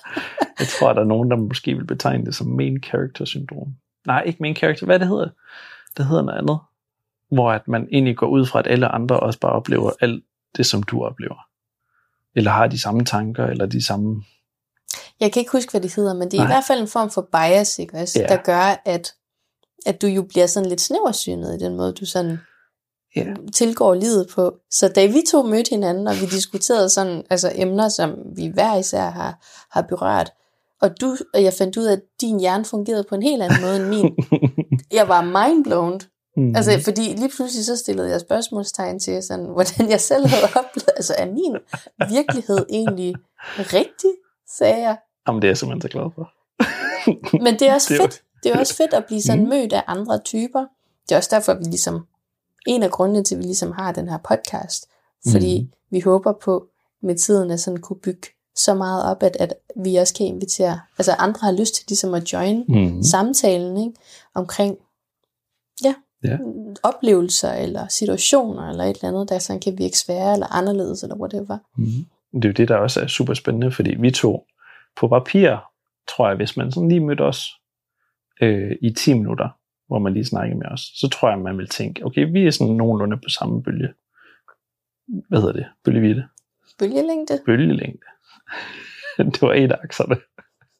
[0.58, 3.68] Jeg tror, der er nogen, der måske vil betegne det som main character syndrom.
[4.06, 4.86] Nej, ikke main character.
[4.86, 5.28] Hvad det hedder?
[5.96, 6.58] Det hedder noget andet.
[7.32, 10.24] Hvor at man egentlig går ud fra, at alle andre også bare oplever alt
[10.56, 11.46] det, som du oplever.
[12.34, 14.22] Eller har de samme tanker, eller de samme...
[15.20, 16.46] Jeg kan ikke huske, hvad det hedder, men det er Nej.
[16.46, 18.20] I hvert fald en form for bias, ikke også?
[18.20, 18.26] Ja.
[18.26, 19.14] der gør, at,
[19.86, 22.38] at du jo bliver sådan lidt snæversynet i den måde, du sådan
[23.16, 23.34] Ja.
[23.54, 24.54] tilgår livet på.
[24.70, 28.76] Så da vi to mødte hinanden, og vi diskuterede sådan, altså emner, som vi hver
[28.76, 29.38] især har,
[29.70, 30.32] har berørt,
[30.80, 33.60] og, du, og jeg fandt ud af, at din hjerne fungerede på en helt anden
[33.62, 34.16] måde end min.
[34.98, 36.00] Jeg var mindblown.
[36.36, 36.56] mm.
[36.56, 40.90] Altså, fordi lige pludselig så stillede jeg spørgsmålstegn til, sådan, hvordan jeg selv havde oplevet,
[40.96, 41.56] altså er min
[42.10, 43.14] virkelighed egentlig
[43.58, 44.10] rigtig,
[44.58, 44.98] sagde jeg.
[45.28, 46.30] Jamen, det er jeg simpelthen så glad for.
[47.44, 48.22] Men det er også Det er fedt.
[48.42, 49.48] Det er også fedt at blive sådan Mm.
[49.48, 50.64] mødt af andre typer.
[51.08, 52.06] Det er også derfor, vi ligesom,
[52.66, 54.86] en af grundene til, at vi ligesom har den her podcast.
[55.30, 55.68] Fordi Mm.
[55.90, 56.66] vi håber på
[57.02, 60.80] med tiden at sådan kunne bygge så meget op, at, at vi også kan invitere,
[60.98, 63.02] altså andre har lyst til ligesom at join Mm.
[63.02, 63.92] samtalen ikke?
[64.34, 64.76] omkring
[65.84, 66.38] ja, Ja.
[66.82, 71.16] oplevelser eller situationer eller et eller andet, der sådan kan virke svære eller anderledes eller
[71.16, 71.58] whatever.
[71.76, 71.86] Mm.
[72.32, 74.46] Det er jo det, der også er super spændende, fordi vi to
[74.96, 75.56] på papir,
[76.08, 77.46] tror jeg, hvis man sådan lige mødte os
[78.42, 79.48] øh, i 10 minutter,
[79.86, 82.50] hvor man lige snakkede med os, så tror jeg, man vil tænke, okay, vi er
[82.50, 83.88] sådan nogenlunde på samme bølge.
[85.28, 85.66] Hvad hedder det?
[85.84, 86.28] Bølgevidde?
[86.78, 87.40] Bølgelængde?
[87.46, 88.06] Bølgelængde.
[89.32, 90.16] det var et akserne.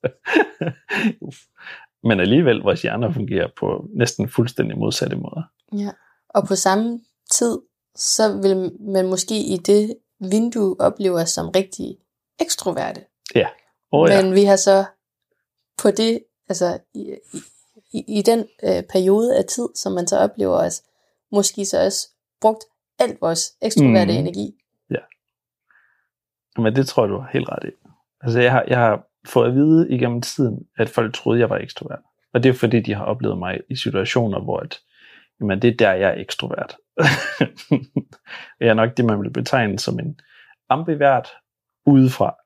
[2.09, 5.43] Men alligevel, vores hjerner fungerer på næsten fuldstændig modsatte måder.
[5.77, 5.91] Ja.
[6.29, 7.59] Og på samme tid,
[7.97, 11.97] så vil man måske i det vindue opleve os som rigtig
[12.41, 13.05] ekstroverte.
[13.93, 14.23] Oh, ja.
[14.23, 14.85] Men vi har så
[15.83, 17.15] på det, altså i,
[17.93, 20.83] i, i den øh, periode af tid, som man så oplever os,
[21.33, 22.09] måske så også
[22.41, 22.65] brugt
[22.99, 24.19] alt vores ekstroverte mm.
[24.19, 24.55] energi.
[26.59, 27.73] Men det tror jeg, du har helt ret i.
[28.21, 31.59] Altså, jeg har, jeg har fået at vide igennem tiden, at folk troede, jeg var
[31.59, 32.01] ekstrovert.
[32.35, 34.79] Og det er fordi, de har oplevet mig i situationer, hvor at,
[35.41, 36.77] jamen, det er der, jeg er ekstrovert.
[38.61, 40.21] jeg er nok det, man vil betegne som en
[40.69, 41.29] ambivert
[41.87, 42.37] udefra.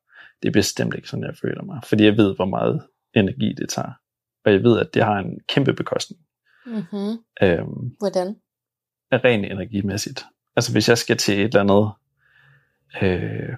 [0.43, 1.81] Det er bestemt ikke sådan, jeg føler mig.
[1.85, 2.83] Fordi jeg ved, hvor meget
[3.15, 3.93] energi det tager.
[4.45, 6.23] Og jeg ved, at det har en kæmpe bekostning.
[6.67, 7.19] Mm-hmm.
[7.43, 8.37] Øhm, Hvordan?
[9.13, 10.25] rent energimæssigt.
[10.57, 11.93] Altså hvis jeg skal til et eller andet,
[13.03, 13.57] øh,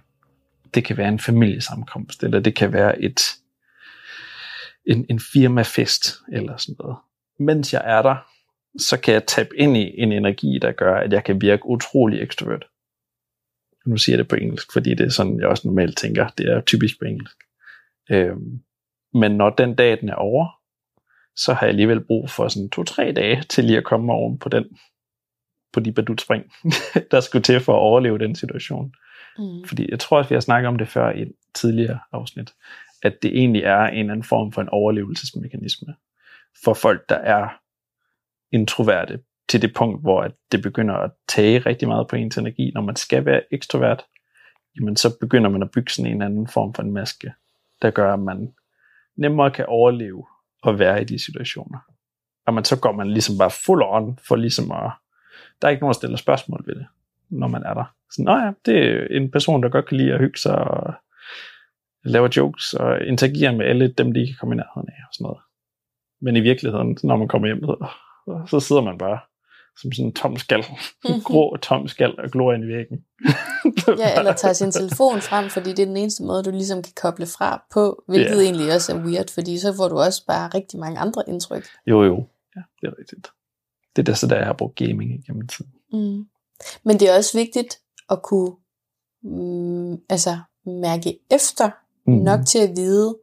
[0.76, 3.20] det kan være en familiesammenkomst, eller det kan være et
[4.86, 6.96] en, en firmafest, eller sådan noget.
[7.38, 8.16] Mens jeg er der,
[8.78, 12.22] så kan jeg tabe ind i en energi, der gør, at jeg kan virke utrolig
[12.22, 12.66] ekstrovert.
[13.86, 16.46] Nu siger jeg det på engelsk, fordi det er sådan, jeg også normalt tænker, det
[16.46, 17.36] er typisk på engelsk.
[18.10, 18.60] Øhm,
[19.14, 20.48] men når den dag, den er over,
[21.36, 24.48] så har jeg alligevel brug for sådan to-tre dage til lige at komme oven på
[24.48, 24.64] den
[25.72, 26.44] på de badutspring,
[27.10, 28.94] der skulle til for at overleve den situation.
[29.38, 29.64] Mm.
[29.64, 32.54] Fordi jeg tror også, vi har snakket om det før i et tidligere afsnit,
[33.02, 35.94] at det egentlig er en eller anden form for en overlevelsesmekanisme
[36.64, 37.48] for folk, der er
[38.52, 42.70] introverte til det punkt, hvor at det begynder at tage rigtig meget på ens energi,
[42.74, 44.04] når man skal være ekstrovert,
[44.76, 47.32] jamen så begynder man at bygge sådan en anden form for en maske,
[47.82, 48.54] der gør, at man
[49.16, 50.26] nemmere kan overleve
[50.62, 51.78] og være i de situationer.
[52.46, 54.90] Og man, så går man ligesom bare full on for ligesom at,
[55.62, 56.86] der er ikke nogen, der stiller spørgsmål ved det,
[57.30, 57.94] når man er der.
[58.10, 60.94] Så, Nå ja, det er en person, der godt kan lide at hygge sig og
[62.04, 65.24] laver jokes og interagerer med alle dem, de kan komme i nærheden af og sådan
[65.24, 65.38] noget.
[66.20, 67.64] Men i virkeligheden, når man kommer hjem,
[68.48, 69.18] så sidder man bare
[69.80, 70.64] som sådan en tom skal.
[71.04, 73.04] En grå tom skal og glor ind i væggen.
[74.02, 76.92] ja, eller tager sin telefon frem, fordi det er den eneste måde, du ligesom kan
[76.96, 78.44] koble fra på, hvilket yeah.
[78.44, 81.64] egentlig også er weird, fordi så får du også bare rigtig mange andre indtryk.
[81.86, 82.26] Jo, jo.
[82.56, 83.26] Ja, det er rigtigt.
[83.96, 85.72] Det er der, så der jeg har brugt gaming igennem tiden.
[85.92, 86.26] Mm.
[86.84, 88.52] Men det er også vigtigt at kunne
[89.22, 91.70] mm, altså, mærke efter
[92.06, 92.16] mm.
[92.16, 93.18] nok til at vide,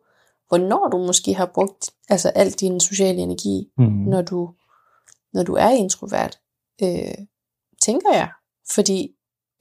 [0.47, 3.83] hvornår du måske har brugt altså al din sociale energi, mm.
[3.85, 4.49] når du
[5.33, 6.39] når du er introvert,
[6.83, 7.25] øh,
[7.81, 8.29] tænker jeg.
[8.75, 9.11] Fordi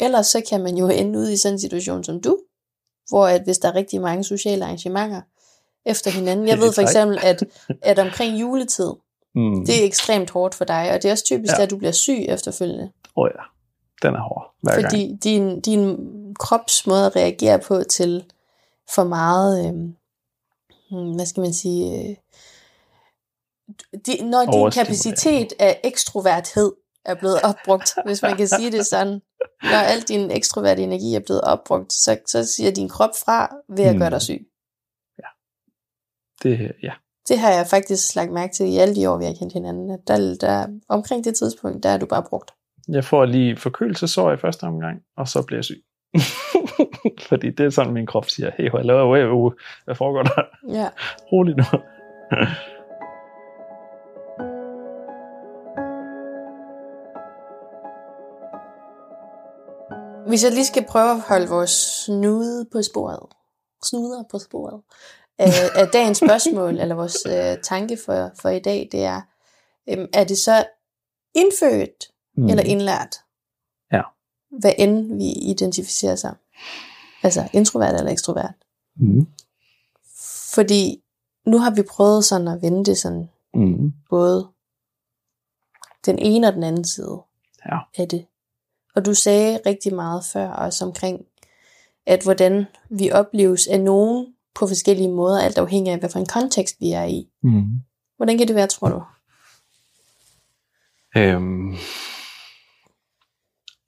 [0.00, 2.38] ellers så kan man jo ende ud i sådan en situation som du,
[3.08, 5.20] hvor at hvis der er rigtig mange sociale arrangementer
[5.86, 6.48] efter hinanden.
[6.48, 7.44] Jeg ved for eksempel, at,
[7.90, 8.90] at omkring juletid,
[9.34, 9.66] mm.
[9.66, 11.62] det er ekstremt hårdt for dig, og det er også typisk, ja.
[11.62, 12.90] at du bliver syg efterfølgende.
[13.16, 13.42] Oh ja,
[14.02, 15.24] den er hård hver Fordi gang.
[15.24, 15.98] din, din
[16.34, 18.24] krops måde at reagere på til
[18.94, 19.74] for meget, øh,
[21.14, 22.16] hvad skal man sige, øh,
[24.06, 26.72] de, når din kapacitet af ekstroverthed
[27.04, 29.20] er blevet opbrugt, hvis man kan sige det sådan,
[29.62, 33.84] når al din ekstroverte energi er blevet opbrugt, så, så siger din krop fra ved
[33.84, 34.20] at gøre dig hmm.
[34.20, 34.46] syg.
[35.18, 35.28] Ja.
[36.42, 36.92] Det, ja.
[37.28, 39.90] Det har jeg faktisk lagt mærke til i alle de år, vi har kendt hinanden.
[39.90, 42.50] At der, der, omkring det tidspunkt, der er du bare brugt.
[42.88, 45.82] Jeg får lige forkølelsesår i første omgang, og så bliver jeg syg.
[47.28, 50.42] Fordi det er sådan, min krop siger, hey, hvad, hvad foregår der?
[50.68, 50.88] Ja.
[51.32, 51.64] Rolig nu.
[60.26, 63.20] Hvis jeg lige skal prøve at holde vores snude på sporet,
[63.84, 64.82] snuder på sporet,
[65.38, 69.20] af, af dagens spørgsmål, eller vores øh, tanke for, for i dag, det er,
[69.88, 70.64] øh, er det så
[71.34, 72.48] indfødt mm.
[72.48, 73.16] eller indlært?
[73.92, 74.02] Ja.
[74.60, 76.34] Hvad end vi identificerer sig.
[77.22, 78.54] Altså introvert eller ekstrovert.
[78.96, 79.26] Mm.
[80.54, 81.02] Fordi
[81.46, 83.92] nu har vi prøvet sådan at vende det sådan, mm.
[84.10, 84.48] både
[86.06, 87.22] den ene og den anden side
[87.66, 87.78] ja.
[87.98, 88.26] af det.
[88.94, 91.24] Og du sagde rigtig meget før også omkring,
[92.06, 96.26] at hvordan vi opleves af nogen på forskellige måder, alt afhængig af, hvad for en
[96.26, 97.28] kontekst vi er i.
[97.42, 97.64] Mm.
[98.16, 99.02] Hvordan kan det være, tror du?
[101.16, 101.74] Øhm,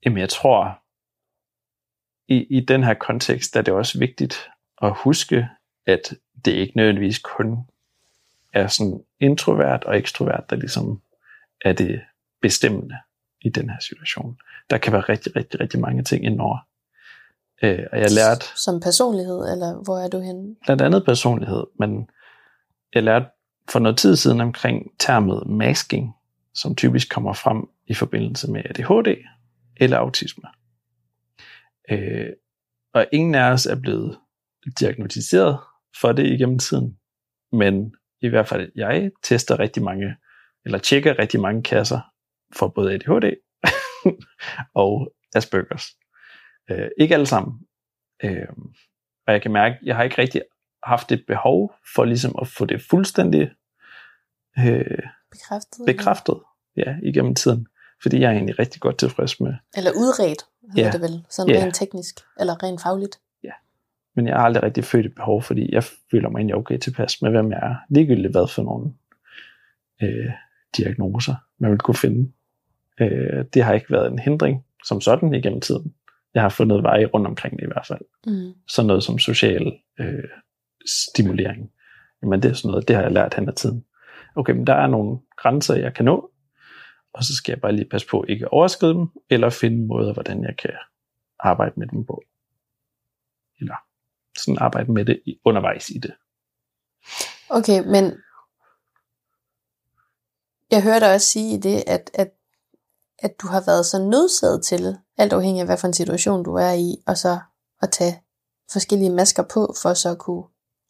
[0.05, 0.79] jamen jeg tror,
[2.29, 4.51] i, i den her kontekst er det også vigtigt
[4.83, 5.49] at huske,
[5.87, 6.15] at
[6.45, 7.59] det ikke nødvendigvis kun
[8.53, 11.01] er sådan introvert og ekstrovert, der ligesom
[11.65, 12.01] er det
[12.43, 12.97] bestemmende
[13.41, 14.39] i den her situation.
[14.71, 16.59] Der kan være rigtig, rigtig, rigtig mange ting indover.
[17.63, 18.47] Øh, og jeg lærte...
[18.57, 20.57] Som personlighed, eller hvor er du henne?
[20.65, 22.11] Blandt andet personlighed, men
[22.95, 23.27] jeg lærte
[23.69, 26.15] for noget tid siden omkring termet masking,
[26.55, 29.17] som typisk kommer frem i forbindelse med ADHD
[29.77, 30.45] eller autisme.
[31.91, 32.33] Øh,
[32.95, 34.19] og ingen af os er blevet
[34.81, 35.61] diagnostiseret
[36.01, 36.99] for det igennem tiden,
[37.53, 40.17] men i hvert fald jeg tester rigtig mange,
[40.65, 42.01] eller tjekker rigtig mange kasser
[42.57, 43.35] for både ADHD
[44.85, 45.85] og Aspergers.
[46.71, 47.59] Øh, ikke alle sammen.
[48.25, 48.49] Øh,
[49.27, 50.43] og jeg kan mærke, at jeg har ikke rigtig
[50.83, 53.51] haft et behov for ligesom at få det fuldstændig
[54.59, 54.99] øh,
[55.31, 56.41] bekræftet, bekræftet
[56.77, 57.67] ja, igennem tiden.
[58.05, 59.55] Fordi jeg er egentlig rigtig godt tilfreds med.
[59.77, 60.93] Eller udredt, hedder ja.
[60.93, 61.63] det vel, sådan ja.
[61.63, 63.19] rent teknisk, eller rent fagligt.
[63.45, 63.53] Ja,
[64.17, 67.23] men jeg har aldrig rigtig følt et behov, fordi jeg føler mig egentlig okay tilpas
[67.23, 67.75] med, hvem jeg er.
[67.89, 68.93] Ligegyldigt hvad for nogle
[70.03, 70.33] øh,
[70.77, 72.33] diagnoser, man vil kunne finde.
[73.01, 75.95] Øh, det har ikke været en hindring som sådan igennem tiden.
[76.35, 78.01] Jeg har fundet veje rundt omkring det i hvert fald.
[78.27, 78.53] Mm.
[78.69, 80.29] Sådan noget som social øh,
[80.87, 81.71] stimulering.
[82.23, 83.85] Jamen det er sådan noget, det har jeg lært hen ad tiden.
[84.37, 86.31] Okay, men der er nogle grænser, jeg kan nå,
[87.15, 90.13] og så skal jeg bare lige passe på ikke at overskride dem, eller finde måder,
[90.13, 90.75] hvordan jeg kan
[91.39, 92.23] arbejde med dem på.
[93.61, 93.77] Eller
[94.39, 96.15] sådan arbejde med det undervejs i det.
[97.49, 98.05] Okay, men
[100.71, 102.31] jeg hørte også sige i det, at, at
[103.19, 106.55] at du har været så nødsaget til, alt afhængig af hvad for en situation du
[106.55, 107.41] er i, og så
[107.83, 108.23] at tage
[108.73, 110.45] forskellige masker på, for så at kunne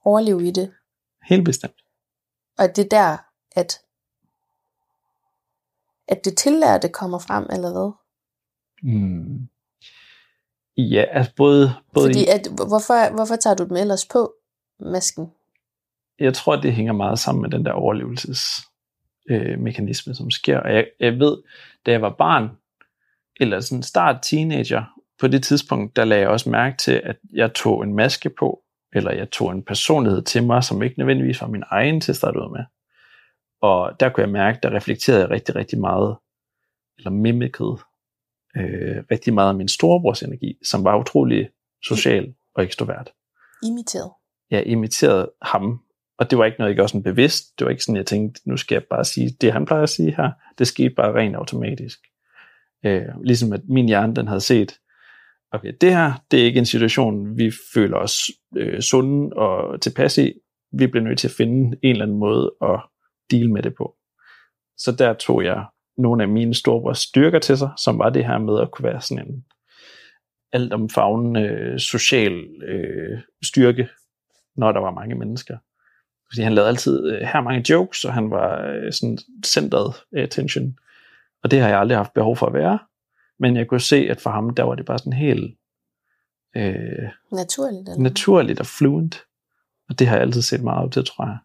[0.05, 0.73] overleve i det.
[1.23, 1.85] Helt bestemt.
[2.59, 3.17] Og det er der,
[3.57, 3.81] at,
[6.09, 7.93] at det tillærte kommer frem, eller hvad?
[8.93, 9.49] Mm.
[10.77, 11.75] Ja, altså både...
[11.95, 14.33] både Fordi at, hvorfor, hvorfor tager du dem ellers på,
[14.81, 15.27] masken?
[16.21, 18.41] Jeg tror, det hænger meget sammen med den der overlevelses
[19.31, 20.59] øh, som sker.
[20.59, 21.37] Og jeg, jeg ved,
[21.87, 22.51] da jeg var barn,
[23.41, 24.85] eller sådan start teenager,
[25.21, 28.61] på det tidspunkt, der lagde jeg også mærke til, at jeg tog en maske på,
[28.93, 32.17] eller jeg tog en personlighed til mig, som ikke nødvendigvis var min egen til at
[32.17, 32.65] starte ud med.
[33.65, 36.17] Og der kunne jeg mærke, der reflekterede jeg rigtig, rigtig meget,
[36.99, 37.79] eller mimikede
[38.57, 41.49] øh, rigtig meget af min storebrors energi, som var utrolig
[41.83, 43.13] social og ekstrovert.
[43.63, 44.11] Imiteret.
[44.51, 45.81] Jeg imiterede ham,
[46.19, 47.59] og det var ikke noget, jeg gjorde sådan bevidst.
[47.59, 49.89] Det var ikke sådan, jeg tænkte, nu skal jeg bare sige det, han plejer at
[49.89, 50.31] sige her.
[50.59, 51.99] Det skete bare rent automatisk.
[52.85, 54.79] Øh, ligesom at min hjerne, den havde set,
[55.53, 58.17] okay, det her, det er ikke en situation, vi føler os
[58.57, 60.33] øh, sunde og tilpas i.
[60.73, 62.81] Vi bliver nødt til at finde en eller anden måde at
[63.35, 63.97] deal med det på.
[64.77, 65.65] Så der tog jeg
[65.99, 69.01] nogle af mine store styrker til sig, som var det her med at kunne være
[69.01, 69.45] sådan en
[70.53, 73.89] altomfavnende øh, social øh, styrke,
[74.57, 75.59] når der var mange mennesker.
[76.31, 80.79] Fordi han lavede altid øh, her mange jokes, og han var øh, sådan centret attention.
[81.43, 82.79] Og det har jeg aldrig haft behov for at være.
[83.39, 85.59] Men jeg kunne se, at for ham, der var det bare sådan helt
[86.57, 88.03] øh, naturligt, eller?
[88.03, 89.23] naturligt og fluent.
[89.89, 91.39] Og det har jeg altid set meget af til, tror jeg.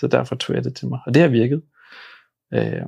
[0.00, 1.00] Så derfor tog jeg det til mig.
[1.06, 1.62] Og det har virket.
[2.54, 2.86] Øh,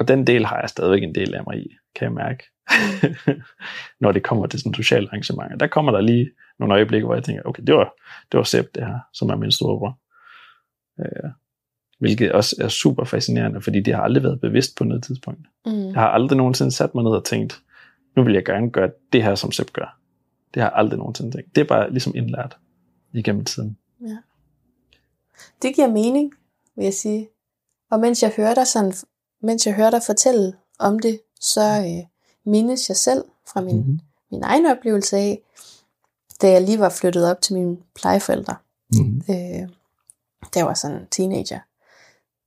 [0.00, 2.44] og den del har jeg stadigvæk en del af mig i, kan jeg mærke.
[4.00, 5.56] Når det kommer til sådan sociale arrangementer.
[5.56, 7.94] Der kommer der lige nogle øjeblikke, hvor jeg tænker, okay, det var,
[8.32, 9.98] det var Sepp det her, som er min storebror.
[11.00, 11.30] Øh,
[11.98, 15.46] hvilket også er super fascinerende, fordi det har aldrig været bevidst på noget tidspunkt.
[15.66, 15.86] Mm.
[15.86, 17.62] Jeg har aldrig nogensinde sat mig ned og tænkt,
[18.16, 19.98] nu vil jeg gerne gøre det her, som Sepp gør.
[20.54, 21.54] Det har jeg aldrig nogensinde tænkt.
[21.54, 22.56] Det er bare ligesom indlært
[23.12, 23.76] igennem tiden.
[24.00, 24.16] Ja.
[25.62, 26.32] Det giver mening,
[26.76, 27.28] vil jeg sige.
[27.90, 28.94] Og mens jeg hører dig, sådan,
[29.42, 32.06] mens jeg hører dig fortælle om det, så øh,
[32.52, 34.00] mindes jeg selv fra min, mm-hmm.
[34.30, 35.42] min egen oplevelse af,
[36.42, 38.56] da jeg lige var flyttet op til mine plejeforældre.
[38.92, 39.22] Mm-hmm.
[39.30, 39.68] Øh,
[40.54, 41.58] da jeg var sådan teenager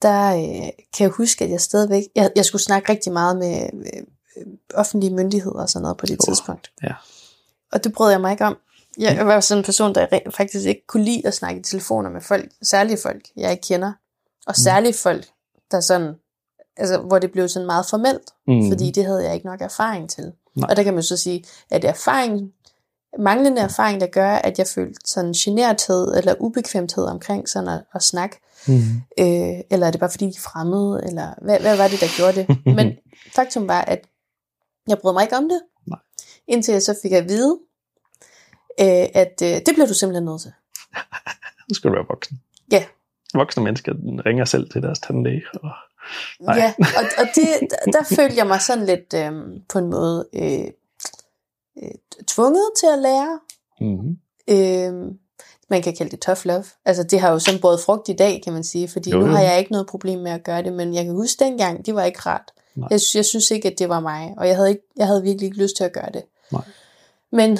[0.03, 3.69] der øh, kan jeg huske, at jeg stadigvæk, jeg, jeg skulle snakke rigtig meget med
[3.73, 4.03] øh,
[4.73, 6.71] offentlige myndigheder og sådan noget på det oh, tidspunkt.
[6.83, 6.93] Ja.
[7.71, 8.57] Og det brød jeg mig ikke om.
[8.97, 12.21] Jeg var sådan en person, der faktisk ikke kunne lide at snakke i telefoner med
[12.21, 13.93] folk, særlige folk, jeg ikke kender.
[14.47, 14.63] Og mm.
[14.63, 15.25] særlige folk,
[15.71, 16.13] der sådan,
[16.77, 18.71] altså, hvor det blev sådan meget formelt, mm.
[18.71, 20.31] fordi det havde jeg ikke nok erfaring til.
[20.55, 20.67] Nej.
[20.69, 22.53] Og der kan man så sige, at erfaring
[23.19, 28.03] manglende erfaring, der gør, at jeg følte sådan generthed eller ubekvemthed omkring sådan at, at
[28.03, 28.39] snakke.
[28.67, 28.73] Mm.
[29.19, 31.01] Øh, eller er det bare fordi, de er fremmede?
[31.05, 32.57] Eller hvad, hvad var det, der gjorde det?
[32.77, 32.93] Men
[33.35, 34.07] faktum var, at
[34.87, 35.61] jeg brød mig ikke om det.
[35.87, 35.99] Nej.
[36.47, 37.59] Indtil jeg så fik at vide,
[38.79, 40.53] øh, at øh, det bliver du simpelthen nødt til.
[41.69, 42.41] nu skal du være voksen.
[42.71, 42.85] Ja.
[43.33, 43.93] Voksne mennesker
[44.25, 45.43] ringer selv til deres tandlæge.
[45.53, 45.71] Og...
[46.39, 46.55] Nej.
[46.55, 49.31] Ja, og, og det, der, der følte jeg mig sådan lidt øh,
[49.69, 50.27] på en måde...
[50.33, 50.67] Øh,
[51.83, 51.91] øh,
[52.27, 53.39] tvunget til at lære.
[53.81, 54.17] Mm-hmm.
[54.49, 55.13] Øh,
[55.69, 56.65] man kan kalde det tough love.
[56.85, 59.25] Altså det har jo sådan både frugt i dag, kan man sige, fordi jo, jo.
[59.25, 61.85] nu har jeg ikke noget problem med at gøre det, men jeg kan huske dengang,
[61.85, 62.51] det var ikke rart.
[62.75, 65.45] Jeg, jeg synes ikke, at det var mig, og jeg havde, ikke, jeg havde virkelig
[65.45, 66.23] ikke lyst til at gøre det.
[66.51, 66.61] Nej.
[67.31, 67.59] Men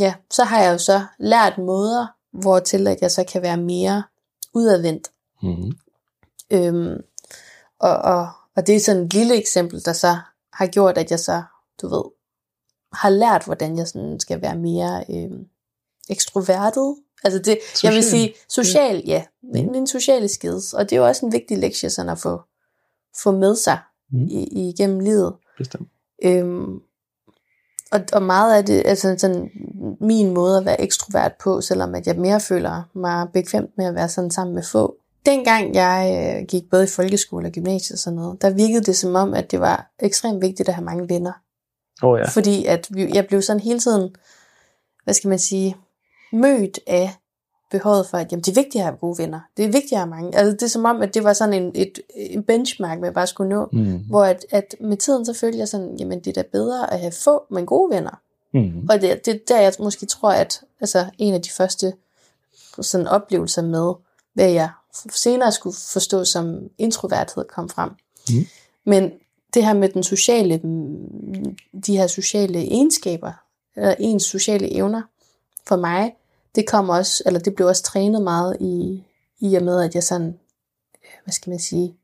[0.00, 3.56] ja, så har jeg jo så lært måder, hvor til at jeg så kan være
[3.56, 4.02] mere
[4.54, 5.10] udadvendt.
[5.42, 5.72] Mm-hmm.
[6.50, 7.00] Øhm,
[7.78, 10.18] og, og, og det er sådan et lille eksempel, der så
[10.52, 11.42] har gjort, at jeg så,
[11.82, 12.04] du ved,
[12.92, 15.38] har lært, hvordan jeg sådan skal være mere øh,
[16.08, 16.96] ekstrovertet.
[17.24, 17.90] Altså det, social.
[17.90, 20.72] jeg vil sige, social, ja, min, min sociale skills.
[20.72, 22.40] Og det er jo også en vigtig lektie sådan at få,
[23.22, 23.78] få med sig
[24.10, 24.26] mm.
[24.30, 25.34] i, igennem livet.
[25.58, 25.88] Bestemt.
[26.24, 26.80] Øhm,
[27.92, 29.50] og, og meget af det, altså sådan,
[30.00, 33.94] min måde at være ekstrovert på, selvom at jeg mere føler mig bekvemt med at
[33.94, 34.96] være sådan sammen med få.
[35.26, 38.96] Dengang jeg øh, gik både i folkeskole og gymnasiet og sådan noget, der virkede det
[38.96, 41.32] som om, at det var ekstremt vigtigt at have mange venner.
[42.02, 42.28] Oh, ja.
[42.28, 44.14] Fordi at vi, jeg blev sådan hele tiden,
[45.04, 45.76] hvad skal man sige,
[46.32, 47.14] mødt af
[47.70, 49.40] behovet for, at jamen, det er vigtigt at have gode venner.
[49.56, 50.36] Det er vigtigt at have mange.
[50.38, 53.26] Altså, det er som om, at det var sådan en, et, en benchmark, man bare
[53.26, 53.68] skulle nå.
[53.72, 53.98] Mm.
[53.98, 57.00] Hvor at, at med tiden så følte jeg sådan, jamen det er da bedre at
[57.00, 58.20] have få, men gode venner.
[58.54, 58.86] Mm.
[58.90, 61.92] Og det, det er der, jeg måske tror, at altså, en af de første
[62.80, 63.92] sådan oplevelser med,
[64.34, 64.70] hvad jeg
[65.10, 67.90] senere skulle forstå som introverthed kom frem.
[68.30, 68.46] Mm.
[68.84, 69.12] Men
[69.54, 70.60] det her med den sociale,
[71.86, 73.32] de her sociale egenskaber,
[73.76, 75.02] eller ens sociale evner,
[75.66, 76.14] for mig,
[76.56, 79.04] det kom også, eller det blev også trænet meget i,
[79.40, 80.38] i og med, at jeg sådan,
[81.24, 81.96] hvad skal man sige,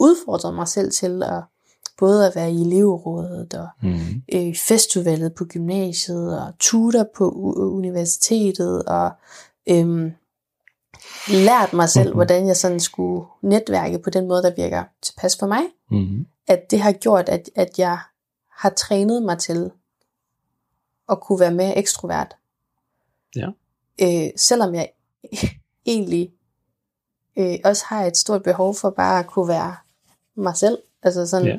[0.00, 1.42] udfordrede mig selv til at
[1.98, 4.22] både at være i elevrådet og mm.
[4.32, 9.10] øh, festivalet på gymnasiet og tutor på universitetet og
[9.68, 10.12] øhm,
[11.28, 12.16] lært mig selv, mm-hmm.
[12.16, 15.62] hvordan jeg sådan skulle netværke på den måde, der virker tilpas for mig.
[15.90, 17.98] Mm-hmm at det har gjort, at, at jeg
[18.50, 19.70] har trænet mig til
[21.08, 22.36] at kunne være mere ekstrovert.
[23.36, 23.48] Ja.
[24.02, 24.90] Øh, selvom jeg
[25.86, 26.30] egentlig
[27.38, 29.76] øh, også har et stort behov for bare at kunne være
[30.36, 30.78] mig selv.
[31.02, 31.58] Altså sådan, Ja.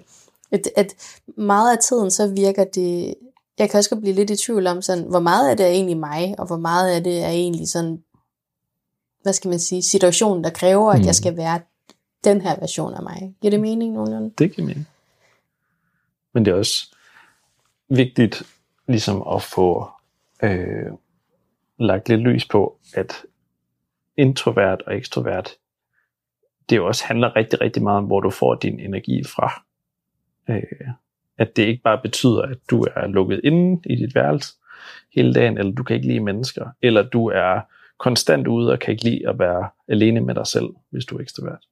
[0.52, 0.94] at, at
[1.38, 3.16] meget af tiden, så virker det,
[3.58, 5.70] jeg kan også godt blive lidt i tvivl om, sådan, hvor meget af det er
[5.70, 8.04] egentlig mig, og hvor meget af det er egentlig sådan,
[9.22, 11.06] hvad skal man sige, situationen, der kræver, at Mm.
[11.06, 11.62] jeg skal være
[12.24, 13.36] den her version af mig.
[13.42, 14.34] Giver det mening nogenlunde?
[14.38, 14.88] Det giver mening.
[16.34, 16.96] Men det er også
[17.90, 18.44] vigtigt
[18.88, 19.88] ligesom at få
[20.44, 20.92] øh,
[21.80, 23.26] lagt lidt lys på, at
[24.18, 25.50] introvert og ekstrovert,
[26.70, 29.64] det jo også handler rigtig, rigtig meget om, hvor du får din energi fra.
[30.50, 30.90] Øh,
[31.38, 34.54] at det ikke bare betyder, at du er lukket inde i dit værelse
[35.16, 37.62] hele dagen, eller du kan ikke lide mennesker, eller du er
[37.98, 41.22] konstant ude og kan ikke lide at være alene med dig selv, hvis du er
[41.22, 41.66] ekstrovert.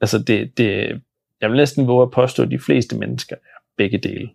[0.00, 1.02] Altså det, det,
[1.40, 4.30] jeg vil næsten våge at påstå, at de fleste mennesker er begge dele.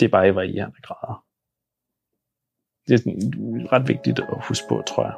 [0.00, 1.24] Det er bare i varierende grader.
[2.88, 5.14] Det er ret vigtigt at huske på, tror jeg.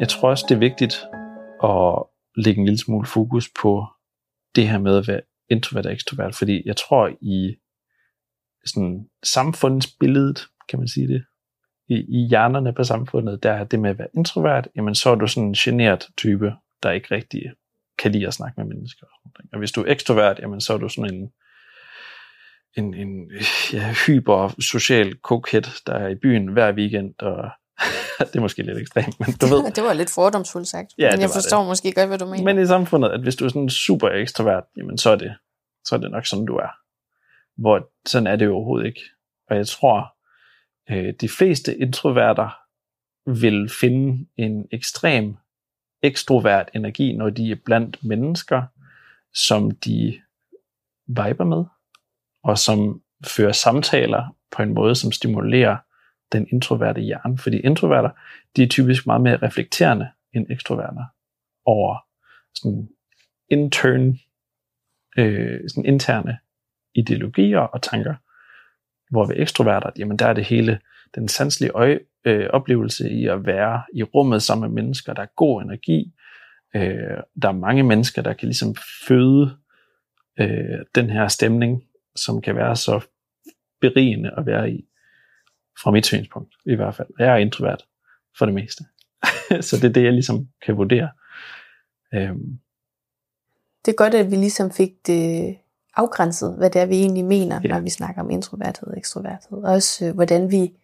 [0.00, 0.94] Jeg tror også, det er vigtigt
[1.64, 2.02] at
[2.44, 3.86] lægge en lille smule fokus på
[4.56, 7.56] det her med at være introvert og ekstrovert, fordi jeg tror i
[8.66, 11.24] sådan samfundsbilledet, kan man sige det,
[11.88, 15.14] i, i hjernerne på samfundet, der er det med at være introvert, jamen så er
[15.14, 16.52] du sådan en generet type,
[16.82, 17.42] der ikke rigtig
[17.98, 19.06] kan lide at snakke med mennesker.
[19.52, 21.30] Og, hvis du er ekstrovert, jamen så er du sådan en,
[22.76, 23.30] en, en
[23.72, 27.50] ja, hyper social koket, der er i byen hver weekend, og
[28.18, 31.20] det er måske lidt ekstremt, men du ved, det var lidt fordomsfuldt sagt, Ja, men
[31.20, 31.66] jeg forstår det.
[31.66, 32.44] måske godt, hvad du mener.
[32.44, 35.34] men i samfundet, at hvis du er sådan super ekstrovert, jamen så er det,
[35.84, 36.68] så er det nok sådan, du er.
[37.56, 39.00] Hvor sådan er det jo overhovedet ikke.
[39.50, 40.16] Og jeg tror,
[40.90, 42.48] øh, de fleste introverter
[43.40, 45.36] vil finde en ekstrem
[46.02, 48.62] ekstrovert energi, når de er blandt mennesker,
[49.34, 50.20] som de
[51.06, 51.64] viber med,
[52.44, 55.76] og som fører samtaler på en måde, som stimulerer
[56.32, 57.38] den introverte hjerne.
[57.38, 58.10] Fordi introverter,
[58.56, 61.04] de er typisk meget mere reflekterende end ekstroverter
[61.64, 61.96] over
[62.54, 62.88] sådan
[63.48, 64.18] intern,
[65.18, 66.38] øh, sådan interne
[66.94, 68.14] ideologier og tanker.
[69.10, 70.80] Hvor ved ekstroverter, jamen der er det hele
[71.14, 75.26] den sanselige øje, øh, oplevelse i at være i rummet sammen med mennesker, der er
[75.36, 76.12] god energi.
[76.76, 78.74] Øh, der er mange mennesker, der kan ligesom
[79.08, 79.56] føde
[80.40, 81.84] øh, den her stemning,
[82.16, 83.00] som kan være så
[83.80, 84.84] berigende at være i,
[85.82, 87.08] fra mit synspunkt i hvert fald.
[87.18, 87.84] Jeg er introvert
[88.38, 88.84] for det meste.
[89.66, 91.08] så det er det, jeg ligesom kan vurdere.
[92.14, 92.58] Øhm,
[93.84, 95.56] Det er godt, at vi ligesom fik det
[95.98, 97.68] afgrænset, hvad det er, vi egentlig mener, Ja.
[97.68, 99.58] når vi snakker om introverthed og ektroverthed.
[99.64, 100.76] Og også øh, hvordan vi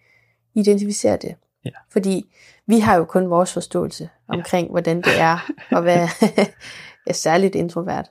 [0.54, 1.34] identificerer det.
[1.64, 1.70] Ja.
[1.92, 2.24] Fordi
[2.66, 6.08] vi har jo kun vores forståelse omkring, hvordan det er at være
[7.06, 8.10] ja, særligt introvert.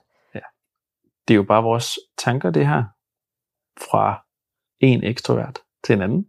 [1.28, 2.84] det er jo bare vores tanker, det her,
[3.90, 4.24] fra
[4.80, 6.26] en ekstrovert til en anden.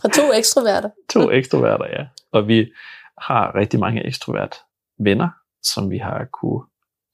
[0.00, 0.90] Fra to ekstroverter.
[1.10, 2.06] To ekstroverter, ja.
[2.32, 2.72] Og vi
[3.18, 4.56] har rigtig mange ekstrovert
[4.98, 5.28] venner,
[5.62, 6.62] som vi har kunne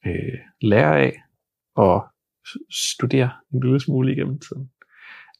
[0.09, 1.23] øh, lære af
[1.77, 2.07] og
[2.71, 4.71] studere en lille smule igennem tiden.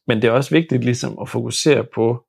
[0.07, 2.25] Men det er også vigtigt ligesom at fokusere på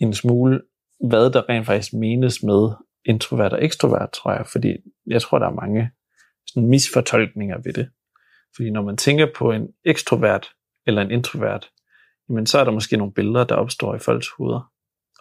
[0.00, 0.62] en smule,
[1.08, 2.70] hvad der rent faktisk menes med
[3.04, 4.46] introvert og ekstrovert, tror jeg.
[4.46, 4.76] Fordi
[5.06, 5.90] jeg tror, der er mange
[6.46, 7.90] sådan misfortolkninger ved det.
[8.56, 10.48] Fordi når man tænker på en ekstrovert
[10.86, 11.70] eller en introvert,
[12.28, 14.72] jamen så er der måske nogle billeder, der opstår i folks hoveder.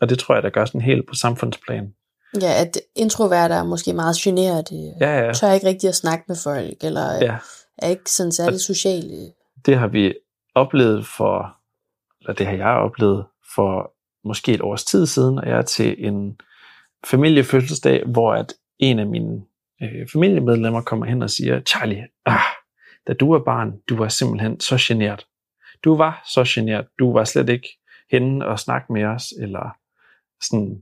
[0.01, 1.93] Og det tror jeg, der gør sådan helt på samfundsplan.
[2.41, 4.71] Ja, at introverter er måske meget generet,
[5.01, 5.33] Ja, ja.
[5.33, 7.25] tør ikke rigtig at snakke med folk, eller ja.
[7.25, 7.38] ja.
[7.77, 9.31] er ikke sådan særlig sociale.
[9.65, 10.13] Det har vi
[10.55, 11.57] oplevet for,
[12.21, 13.25] eller det har jeg oplevet
[13.55, 13.91] for
[14.27, 16.38] måske et års tid siden, og jeg er til en
[17.05, 19.41] familiefødselsdag, hvor at en af mine
[19.81, 22.39] øh, familiemedlemmer kommer hen og siger, Charlie, ah,
[23.07, 25.25] da du var barn, du var simpelthen så genert.
[25.83, 26.86] Du var så genert.
[26.99, 27.67] Du var slet ikke
[28.11, 29.75] henne og snakke med os, eller
[30.43, 30.81] sådan, øh,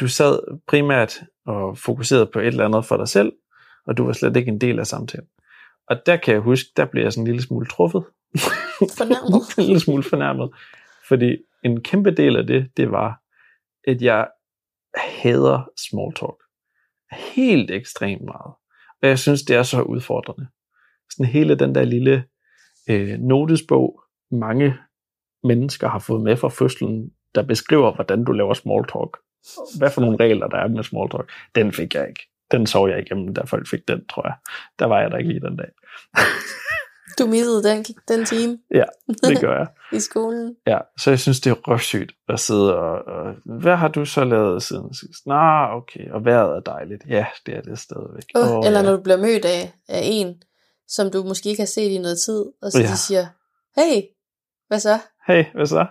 [0.00, 3.32] du sad primært og fokuserede på et eller andet for dig selv,
[3.86, 5.28] og du var slet ikke en del af samtalen.
[5.86, 8.04] Og der kan jeg huske, der blev jeg sådan en lille smule truffet.
[8.98, 9.42] Fornærmet.
[9.58, 10.50] en lille smule fornærmet.
[11.08, 13.20] Fordi en kæmpe del af det, det var,
[13.84, 14.28] at jeg
[14.94, 16.36] hader small talk.
[17.34, 18.54] Helt ekstremt meget.
[19.02, 20.48] Og jeg synes, det er så udfordrende.
[21.10, 22.24] Sådan hele den der lille
[22.90, 24.76] øh, notesbog, mange
[25.44, 29.18] mennesker har fået med fra fødslen, der beskriver, hvordan du laver small talk.
[29.78, 31.32] Hvad for nogle regler, der er med small talk.
[31.54, 32.20] Den fik jeg ikke.
[32.50, 34.34] Den så jeg igennem, da folk fik den, tror jeg.
[34.78, 35.68] Der var jeg der ikke lige den dag.
[37.18, 38.84] Du missede den, den time Ja,
[39.28, 39.66] det gør jeg.
[39.98, 40.56] i skolen.
[40.66, 43.34] Ja, så jeg synes, det er røvsygt at sidde og, og...
[43.60, 45.26] Hvad har du så lavet siden sidst?
[45.26, 45.34] Nå,
[45.72, 47.02] okay, og vejret er dejligt.
[47.08, 48.22] Ja, det er det stadigvæk.
[48.34, 48.84] Oh, Åh, eller ja.
[48.86, 50.42] når du bliver mødt af, af en,
[50.88, 52.86] som du måske ikke har set i noget tid, og så Ja.
[52.86, 53.26] de siger,
[53.76, 54.02] hey,
[54.68, 54.98] Hvad så?
[55.26, 55.86] Hey, hvad så?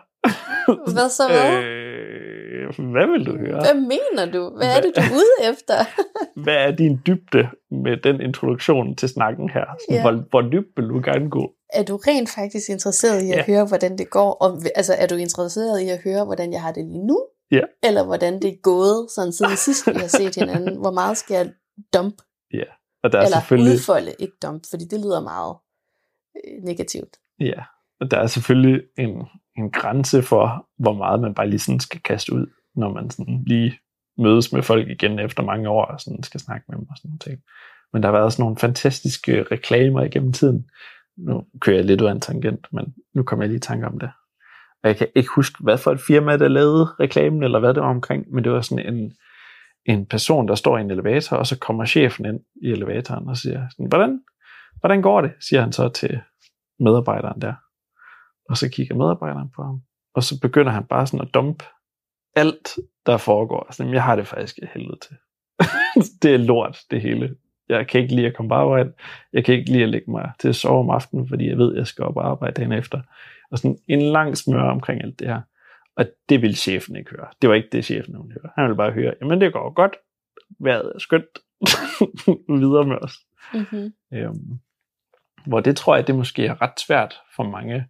[0.94, 1.64] Hvad så hvad?
[1.64, 2.29] øh,
[2.78, 3.60] hvad vil du høre?
[3.60, 4.50] Hvad mener du?
[4.58, 5.74] Hvad er det, du er ude efter?
[6.44, 9.66] Hvad er din dybde med den introduktion til snakken her?
[9.66, 10.02] Sådan, Ja.
[10.02, 11.52] hvor, hvor dybt vil du gerne gå?
[11.74, 13.44] er du rent faktisk interesseret i at Ja.
[13.46, 14.32] høre, hvordan det går?
[14.34, 17.26] Og, altså, er du interesseret i at høre, hvordan jeg har det lige nu?
[17.52, 17.62] Ja.
[17.84, 20.78] Eller hvordan det er gået, sådan siden sidst vi har set hinanden?
[20.78, 21.52] Hvor meget skal jeg
[21.94, 22.16] dump?
[23.04, 25.56] Og der er Eller selvfølgelig, udfolde, ikke dump, fordi det lyder meget
[26.36, 27.18] øh, negativt.
[27.40, 27.60] ja,
[28.02, 29.10] og der er selvfølgelig en,
[29.58, 32.46] en grænse for, hvor meget man bare lige sådan skal kaste ud,
[32.76, 33.80] når man sådan lige
[34.18, 37.10] mødes med folk igen efter mange år og sådan skal snakke med dem og sådan
[37.10, 37.22] noget.
[37.22, 37.40] ting.
[37.94, 40.70] Men der har været sådan nogle fantastiske reklamer igennem tiden.
[41.18, 43.88] Nu kører jeg lidt ud af en tangent, men nu kommer jeg lige i tanke
[43.88, 44.12] om det.
[44.84, 47.84] Og jeg kan ikke huske, hvad for et firma, der lavede reklamen, eller hvad det
[47.84, 49.14] var omkring, men det var sådan en,
[49.86, 53.38] en person, der står i en elevator, og så kommer chefen ind i elevatoren og
[53.38, 54.22] siger, sådan, hvordan,
[54.80, 56.20] hvordan går det, siger han så til
[56.80, 57.54] medarbejderen der.
[58.50, 59.82] Og så kigger medarbejderen på ham,
[60.16, 61.66] og så begynder han bare sådan at dumpe
[62.36, 63.68] alt, der foregår.
[63.72, 65.16] Sådan, jeg har det faktisk helvede til.
[66.22, 67.36] det er lort, det hele.
[67.70, 68.94] Jeg kan ikke lide at komme på arbejde.
[69.34, 71.72] Jeg kan ikke lide at lægge mig til at sove om aftenen, fordi jeg ved,
[71.72, 73.02] at jeg skal op og arbejde dagen efter.
[73.52, 75.42] Og sådan en lang smør omkring alt det her.
[75.96, 77.28] Og det vil chefen ikke høre.
[77.42, 78.52] Det var ikke det, chefen ville høre.
[78.56, 79.96] Han ville bare høre, jamen det går godt.
[80.60, 81.40] Vejret er skønt.
[82.62, 83.14] Videre med os.
[83.54, 83.94] Mm-hmm.
[84.14, 84.60] Øhm,
[85.46, 87.86] hvor det tror jeg, det måske er ret svært for mange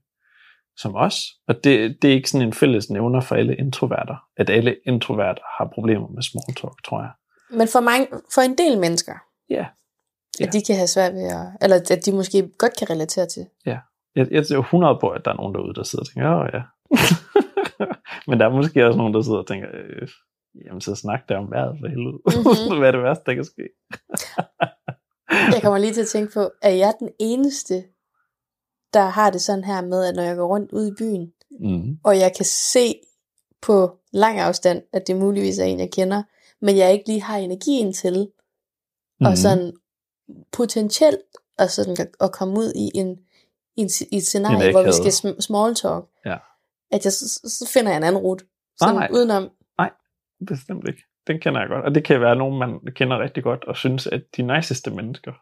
[0.81, 1.15] som os.
[1.47, 5.41] Og det, det er ikke sådan en fælles nævner for alle introverter, at alle introverter
[5.57, 7.11] har problemer med small talk, tror jeg.
[7.51, 9.13] Men for, mange, for en del mennesker,
[9.49, 9.65] Ja.
[10.39, 10.45] at Ja.
[10.45, 13.45] de kan have svært ved at, eller at de måske godt kan relatere til.
[13.65, 16.47] Jeg, jeg er 100 på, at der er nogen derude, der sidder og tænker, åh
[16.53, 16.61] ja.
[18.27, 20.07] Men der er måske også nogen, der sidder og tænker, øh,
[20.65, 22.19] jamen så snak der om vejret for helvede.
[22.69, 22.79] Mhm.
[22.79, 23.63] Hvad er det værste, der kan ske?
[25.53, 27.83] Jeg kommer lige til at tænke på, er jeg den eneste,
[28.93, 31.97] der har det sådan her med, at når jeg går rundt ud i byen, Mm.
[32.03, 32.95] og jeg kan se
[33.61, 36.23] på lang afstand, at det muligvis er en, jeg kender,
[36.61, 38.29] men jeg ikke lige har energien til,
[39.19, 39.25] mm.
[39.25, 39.73] Og sådan
[40.51, 41.19] potentielt
[41.59, 43.19] at, sådan, at- at komme ud i en,
[43.77, 46.37] i en, i et scenarie, En hvor vi skal sm- small talk, Ja.
[46.91, 48.45] at jeg, så, så finder jeg en anden rute.
[48.79, 49.09] Sådan Nej.
[49.13, 49.49] udenom.
[50.47, 51.03] Bestemt ikke.
[51.27, 51.85] Den kender jeg godt.
[51.85, 55.33] Og det kan være nogen, man kender rigtig godt, og synes, at de niceste mennesker.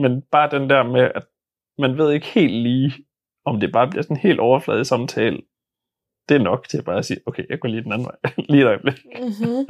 [0.00, 1.22] Men bare den der med, at
[1.78, 2.92] man ved ikke helt lige,
[3.44, 5.38] om det bare bliver sådan en helt overfladisk samtale,
[6.28, 8.32] det er nok til at bare sige, okay, jeg går lige den anden vej.
[8.48, 8.94] lige et øjeblik.
[9.20, 9.66] Mm-hmm.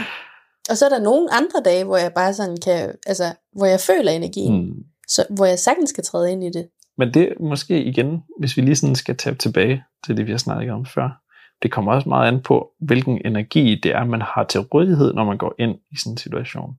[0.70, 3.80] og så er der nogle andre dage, hvor jeg bare sådan kan, altså, hvor jeg
[3.80, 4.84] føler energien, mm.
[5.08, 6.68] Så, hvor jeg sagtens skal træde ind i det.
[6.98, 10.38] Men det måske igen, hvis vi lige sådan skal tage tilbage til det, vi har
[10.38, 11.22] snakket om før.
[11.62, 15.24] Det kommer også meget an på, hvilken energi det er, man har til rådighed, når
[15.24, 16.70] man går ind i sådan en situation.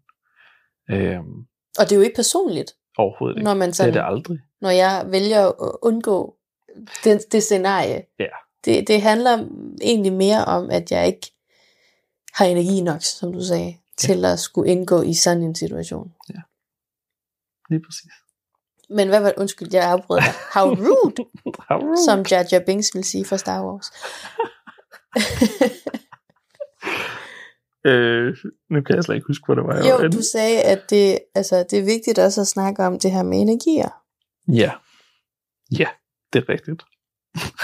[0.91, 1.35] Øhm,
[1.79, 3.43] Og det er jo ikke personligt, overhovedet ikke.
[3.43, 4.39] når man Det er sådan, det aldrig.
[4.61, 6.35] når jeg vælger at undgå
[7.03, 8.01] det, det scenarie.
[8.19, 8.25] Ja.
[8.65, 9.47] Det, det handler
[9.81, 11.31] egentlig mere om, at jeg ikke
[12.33, 16.13] har energi nok, som du sagde, til at skulle indgå i sådan en situation.
[17.69, 18.11] Lige præcis.
[18.89, 19.37] Men hvad var det?
[19.37, 20.33] Undskyld, jeg afbrød dig.
[20.53, 21.25] How rude,
[21.69, 22.05] How rude.
[22.05, 23.91] som Jar Jar Binks vil sige for Star Wars.
[27.87, 28.37] Øh,
[28.69, 29.73] nu kan jeg slet ikke huske, hvor det var.
[29.73, 30.17] var Jo, henne.
[30.17, 33.41] du sagde, at det, altså, det er vigtigt også at snakke om det her med
[33.41, 33.89] energier.
[34.47, 34.71] Ja.
[35.79, 35.87] Ja,
[36.33, 36.83] det er rigtigt.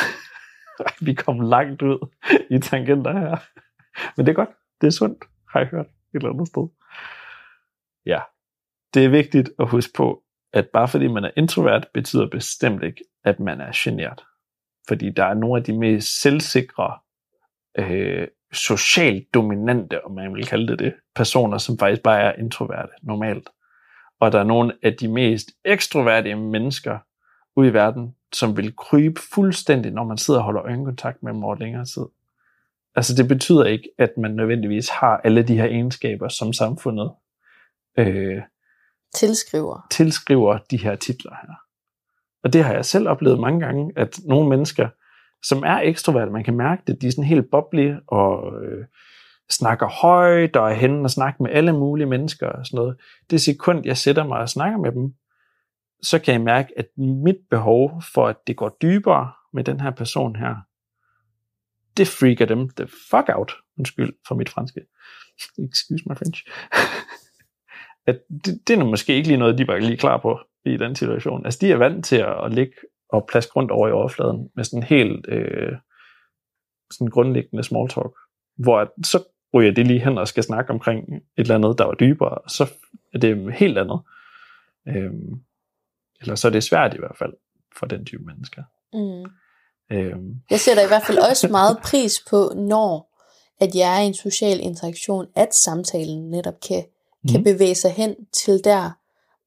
[1.07, 2.07] Vi kom langt ud
[2.49, 3.37] i tangenter her.
[4.17, 4.49] Men det er godt.
[4.81, 6.67] Det er sundt, har jeg hørt et eller andet sted.
[8.05, 8.19] Ja.
[8.93, 13.03] Det er vigtigt at huske på, at bare fordi man er introvert, betyder bestemt ikke,
[13.23, 14.25] at man er genert.
[14.87, 16.97] Fordi der er nogle af de mest selvsikre,
[17.77, 22.91] øh, socialt dominante, om man vil kalde det det, personer, som faktisk bare er introverte
[23.01, 23.49] normalt.
[24.19, 26.99] Og der er nogle af de mest ekstroverte mennesker
[27.55, 31.43] ude i verden, som vil krybe fuldstændig, når man sidder og holder øjenkontakt med dem
[31.43, 32.05] over længere tid.
[32.95, 37.11] Altså det betyder ikke, at man nødvendigvis har alle de her egenskaber, som samfundet
[37.97, 38.41] øh,
[39.15, 39.87] Tilskriver.
[39.91, 41.53] tilskriver de her titler her.
[42.43, 44.89] Og det har jeg selv oplevet mange gange, at nogle mennesker,
[45.43, 48.85] som er ekstroverte, man kan mærke det, de er sådan helt boblige og øh,
[49.49, 52.97] snakker højt og er henne og snakker med alle mulige mennesker og sådan noget.
[53.29, 55.13] Det sekund, jeg sætter mig og snakker med dem,
[56.01, 59.91] så kan jeg mærke, at mit behov for, at det går dybere med den her
[59.91, 60.55] person her,
[61.97, 63.51] det freaker dem the fuck out.
[63.77, 64.81] Undskyld for mit franske.
[65.57, 66.45] Excuse my French.
[68.07, 70.95] at det, det er måske ikke lige noget, de var lige klar på i den
[70.95, 71.45] situation.
[71.45, 72.73] Altså, de er vant til at, at ligge
[73.13, 75.71] og plaske rundt over i overfladen med sådan helt øh,
[76.91, 78.11] sådan grundlæggende small talk,
[78.57, 81.85] hvor at, så ryger det lige hen og skal snakke omkring et eller andet, der
[81.85, 82.71] var dybere, og så
[83.13, 83.99] er det helt andet.
[84.87, 85.33] Øhm,
[86.21, 87.33] eller så er det svært i hvert fald
[87.79, 88.63] for den type mennesker.
[88.93, 89.31] Mm.
[89.97, 93.09] Øhm, Jeg sætter i hvert fald også meget pris på, når
[93.61, 96.83] at jeg er i en social interaktion, at samtalen netop kan,
[97.31, 97.43] kan Mhm.
[97.43, 98.91] bevæge sig hen til der,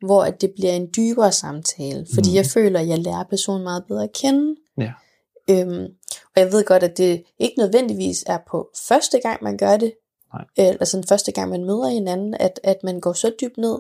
[0.01, 2.07] hvor at det bliver en dybere samtale.
[2.15, 2.37] Fordi Mhm.
[2.37, 4.57] jeg føler, at jeg lærer personen meget bedre at kende.
[4.79, 4.93] Ja.
[5.51, 5.85] Øhm,
[6.37, 9.93] og jeg ved godt, at det ikke nødvendigvis er på første gang, man gør det.
[10.35, 10.45] Nej.
[10.59, 13.79] Øh, altså den første gang, man møder hinanden, at, at man går så dybt ned.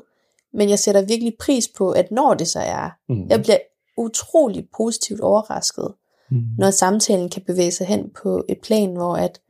[0.52, 3.58] Men jeg sætter virkelig pris på, at når det så er, mm, jeg bliver
[3.96, 5.92] utrolig positivt overrasket,
[6.30, 9.40] mm, når samtalen kan bevæge sig hen på et plan, hvor at,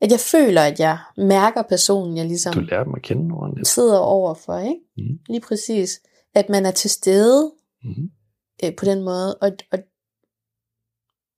[0.00, 3.68] at jeg føler, at jeg mærker personen, jeg ligesom du lærer dem at kende ordentligt.
[3.68, 4.80] sidder overfor, ikke?
[4.96, 6.00] Mm, Lige præcis.
[6.34, 8.10] At man er til stede mm,
[8.64, 9.78] øh, på den måde, og, og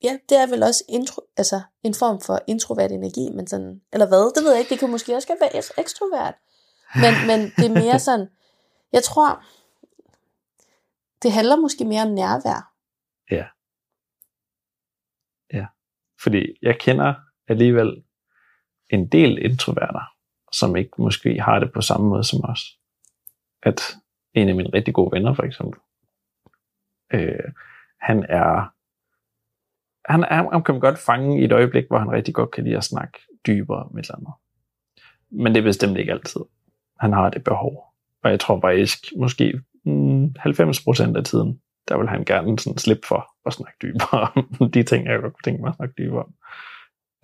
[0.03, 4.09] ja, det er vel også intro, altså en form for introvert energi, men sådan, eller
[4.09, 6.35] hvad, det ved jeg ikke, det kan måske også godt være eks- ekstrovert,
[6.95, 8.27] men, men det er mere sådan,
[8.97, 9.45] jeg tror,
[11.23, 12.75] det handler måske mere om nærvær.
[16.23, 17.15] Fordi jeg kender
[17.49, 18.05] alligevel
[18.91, 20.13] en del introverter,
[20.53, 22.61] som ikke måske har det på samme måde som os.
[23.63, 23.81] At
[24.35, 25.81] en af mine rigtig gode venner, for eksempel,
[27.13, 27.53] øh,
[28.01, 28.73] han er,
[30.13, 32.77] han, er, han kan godt fange i et øjeblik, hvor han rigtig godt kan lide
[32.77, 34.33] at snakke dybere med et eller andet.
[35.31, 36.41] Men det er bestemt ikke altid.
[37.01, 37.85] Han har det behov.
[38.23, 43.07] Og jeg tror faktisk, måske mm, 90% af tiden, der vil han gerne sådan slippe
[43.07, 44.31] for at snakke dybere
[44.61, 46.35] om de ting, jeg godt kunne tænke mig at snakke dybere om.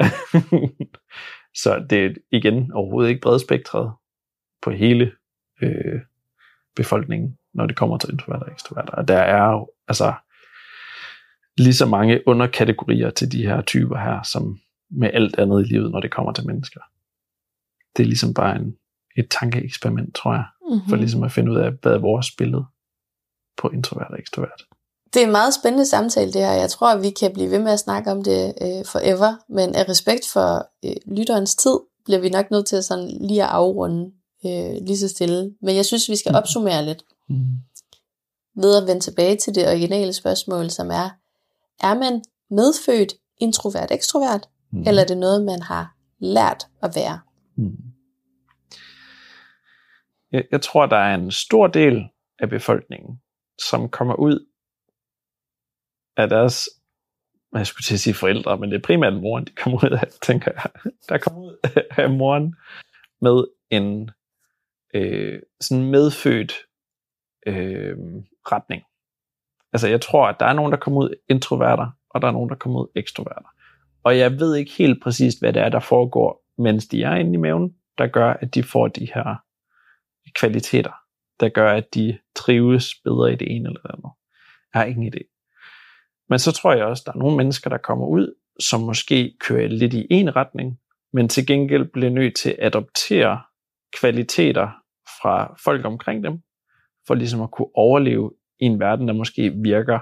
[1.55, 3.93] Så det er igen overhovedet ikke bredspektret
[4.63, 5.13] på hele
[5.63, 6.01] øh,
[6.77, 8.93] befolkningen, når det kommer til introverter og ekstroverter.
[8.93, 10.15] Og der er jo altså
[11.59, 14.59] lige så mange underkategorier til de her typer her, som
[14.91, 16.81] med alt andet i livet, når det kommer til mennesker.
[17.97, 18.77] Det er ligesom bare en,
[19.17, 20.89] et tankeeksperiment, tror jeg, Mm-hmm.
[20.89, 22.65] for ligesom at finde ud af, hvad er vores billede
[23.57, 24.65] på introvert og ekstrovert.
[25.15, 26.53] Det er en meget spændende samtale det her.
[26.53, 29.75] Jeg tror, at vi kan blive ved med at snakke om det øh, forever, men
[29.75, 33.49] af respekt for øh, lytterens tid, bliver vi nok nødt til at sådan lige at
[33.49, 34.12] afrunde
[34.47, 35.55] øh, lige så stille.
[35.62, 36.37] Men jeg synes, vi skal Mhm.
[36.39, 37.45] opsummere lidt Mm.
[38.57, 41.11] ved at vende tilbage til det originale spørgsmål, som er,
[41.81, 44.83] er man medfødt introvert ekstrovert, Mm.
[44.87, 47.21] eller er det noget, man har lært at være?
[47.57, 47.77] Mm.
[50.33, 52.03] Jeg, jeg tror, der er en stor del
[52.39, 53.17] af befolkningen,
[53.71, 54.47] som kommer ud
[56.17, 56.69] af deres,
[57.55, 60.09] jeg skulle til at sige forældre, men det er primært moren, de kommer ud af,
[60.23, 60.93] tænker jeg.
[61.09, 61.57] Der kommer ud
[61.91, 62.55] af moren
[63.21, 64.11] med en
[64.95, 66.53] øh, sådan medfødt
[67.47, 67.97] øh,
[68.53, 68.83] retning.
[69.73, 72.51] Altså jeg tror, at der er nogen, der kommer ud introverter, og der er nogen,
[72.51, 73.49] der kommer ud ekstroverter.
[74.05, 77.35] Og jeg ved ikke helt præcist, hvad det er, der foregår, mens de er inde
[77.35, 79.35] i maven, der gør, at de får de her
[80.35, 80.93] kvaliteter,
[81.41, 84.11] der gør, at de trives bedre i det ene eller det andet.
[84.75, 85.34] Jeg har ingen idé.
[86.29, 89.37] Men så tror jeg også, at der er nogle mennesker, der kommer ud, som måske
[89.41, 90.81] kører lidt i en retning,
[91.12, 93.43] men til gengæld bliver nødt til at adoptere
[94.01, 94.68] kvaliteter
[95.22, 96.43] fra folk omkring dem,
[97.07, 99.99] for ligesom at kunne overleve i en verden, der måske virker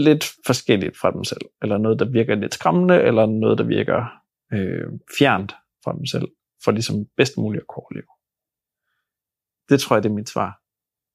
[0.00, 4.04] lidt forskelligt fra dem selv, eller noget, der virker lidt skræmmende, eller noget, der virker
[4.52, 6.28] øh, fjernt fra dem selv,
[6.64, 8.12] for ligesom bedst muligt at kunne overleve.
[9.68, 10.60] Det tror jeg, det er mit svar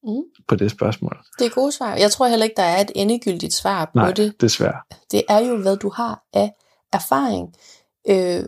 [0.04, 0.24] Mm.
[0.48, 1.18] på det spørgsmål.
[1.40, 1.96] Det er gode svar.
[1.96, 4.42] Jeg tror heller ikke, der er et endegyldigt svar på Nej, det.
[4.42, 4.82] desværre.
[5.12, 6.54] det er jo, hvad du har af
[6.94, 7.56] erfaring.
[8.10, 8.46] Øh,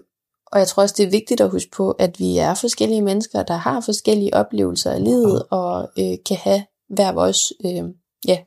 [0.52, 3.44] og jeg tror også, det er vigtigt at huske på, at vi er forskellige mennesker,
[3.44, 7.84] der har forskellige oplevelser af livet, og øh, kan have hver vores øh,
[8.28, 8.38] ja,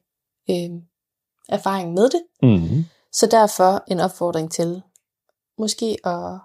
[0.51, 0.71] øh,
[1.49, 2.23] erfaring med det.
[2.43, 2.85] Mm-hmm.
[3.13, 4.83] Så derfor en opfordring til,
[5.59, 6.39] måske at,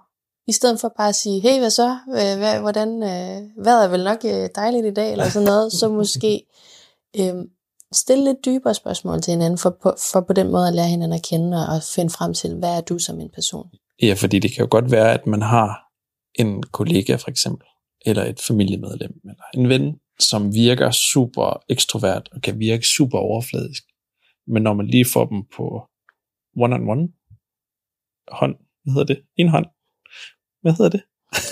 [0.48, 1.98] i stedet for bare at sige, hey, hvad så?
[2.38, 5.88] Hvad, hvordan, øh, vejret er vel nok øh, dejligt i dag, eller sådan noget, så
[5.88, 6.42] måske
[7.20, 7.34] øh,
[7.92, 11.18] stille lidt dybere spørgsmål til hinanden, for på, for på den måde at lære hinanden
[11.18, 13.66] at kende, og finde frem til, hvad er du som en person?
[14.02, 15.68] Ja, fordi det kan jo godt være, at man har
[16.34, 17.66] en kollega for eksempel,
[18.06, 23.82] eller et familiemedlem, eller en ven, som virker super ekstrovert og kan virke super overfladisk.
[24.46, 25.64] Men når man lige får dem på
[26.56, 27.04] one-on-one,
[28.28, 29.22] hånd, hvad hedder det?
[29.36, 29.66] En hånd.
[30.62, 31.02] Hvad hedder det?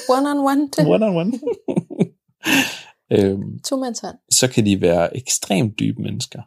[0.09, 1.33] One on one, One-on-one.
[3.15, 4.19] øhm, to-mandshånd.
[4.31, 6.43] så kan de være ekstremt dybe mennesker.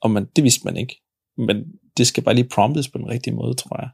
[0.00, 1.02] Og man, det vidste man ikke.
[1.36, 1.56] Men
[1.96, 3.90] det skal bare lige promptes på den rigtige måde, tror jeg.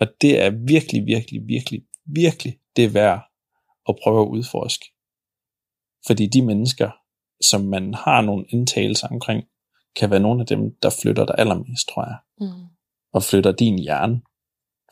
[0.00, 3.20] Og det er virkelig, virkelig, virkelig, virkelig det værd
[3.88, 4.86] at prøve at udforske.
[6.06, 6.90] Fordi de mennesker,
[7.50, 9.44] som man har nogle indtagelser omkring,
[9.96, 12.18] kan være nogle af dem, der flytter dig allermest, tror jeg.
[12.40, 12.66] Mm.
[13.12, 14.20] Og flytter din hjerne.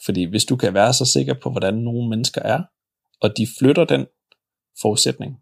[0.04, 2.62] Fordi hvis du kan være så sikker på, hvordan nogle mennesker er,
[3.20, 4.06] og de flytter den
[4.82, 5.36] forudsætning,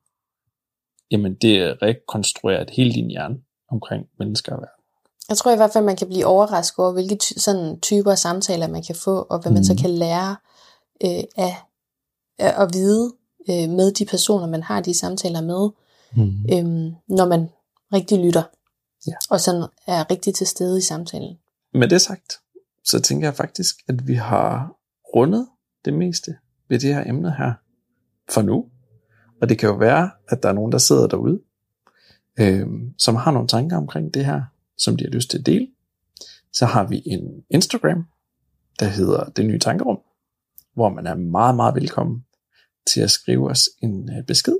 [1.11, 3.37] jamen det rekonstruerer hele din hjerne
[3.71, 4.85] omkring mennesker og verden.
[5.29, 8.19] Jeg tror i hvert fald, man kan blive overrasket over, hvilke ty- sådan typer af
[8.19, 9.81] samtaler man kan få, og hvad man så Mhm.
[9.83, 10.37] kan lære
[11.05, 11.57] øh, af,
[12.39, 13.13] af at vide
[13.51, 15.69] øh, med de personer, man har de samtaler med,
[16.17, 16.45] Mm.
[16.53, 17.51] øh, når man
[17.93, 18.43] rigtig lytter.
[19.07, 19.13] Ja.
[19.31, 21.39] Og sådan er rigtig til stede i samtalen.
[21.75, 22.41] Med det sagt,
[22.85, 24.77] så tænker jeg faktisk, at vi har
[25.15, 25.49] rundet
[25.85, 26.37] det meste
[26.69, 27.53] ved det her emne her
[28.31, 28.71] for nu.
[29.43, 31.41] Og det kan jo være, at der er nogen, der sidder derude,
[32.41, 32.67] øh,
[32.99, 34.43] som har nogle tanker omkring det her,
[34.79, 35.69] som de har lyst til at dele.
[36.53, 38.05] Så har vi en Instagram,
[38.81, 39.99] der hedder Det Nye Tankerum,
[40.75, 42.25] hvor man er meget, meget velkommen
[42.87, 44.57] til at skrive os en øh, besked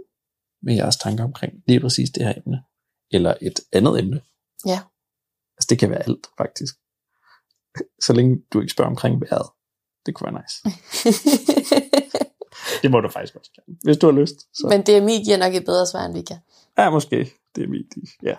[0.63, 2.63] med jeres tanker omkring lige præcis det her emne,
[3.11, 4.21] eller et andet emne.
[4.67, 4.81] Ja.
[5.57, 6.75] Altså det kan være alt, faktisk.
[8.07, 9.47] Så længe du ikke spørger omkring vejret.
[10.07, 10.57] Det kunne være nice.
[12.83, 13.79] Det må du faktisk også gerne.
[13.83, 14.35] Hvis du har lyst.
[14.53, 14.67] Så.
[14.69, 16.37] Men DMI giver nok et bedre svar, end vi kan.
[16.79, 17.31] Ja, måske.
[17.57, 17.87] Det er mit.
[18.23, 18.35] Ja.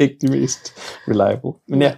[0.04, 0.72] ikke de mest
[1.08, 1.52] reliable.
[1.68, 1.96] Men ja.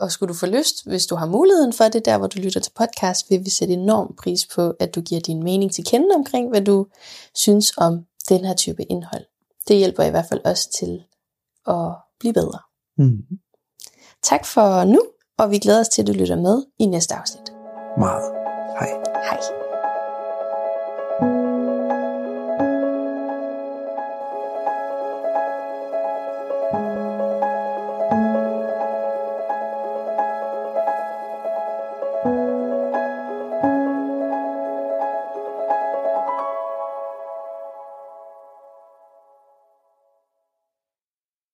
[0.00, 2.60] Og skulle du få lyst, hvis du har muligheden for det, der hvor du lytter
[2.60, 6.14] til podcast, vil vi sætte enorm pris på, at du giver din mening til kende
[6.14, 6.86] omkring, hvad du
[7.34, 9.24] synes om den her type indhold.
[9.68, 11.04] Det hjælper i hvert fald os til
[11.66, 12.58] at blive bedre.
[12.98, 13.22] Mm.
[14.24, 15.00] Tak for nu,
[15.38, 17.52] og vi glæder os til, at du lytter med i næste afsnit.
[17.98, 18.32] Meget.
[18.78, 18.88] Hej.
[19.24, 19.63] Hej.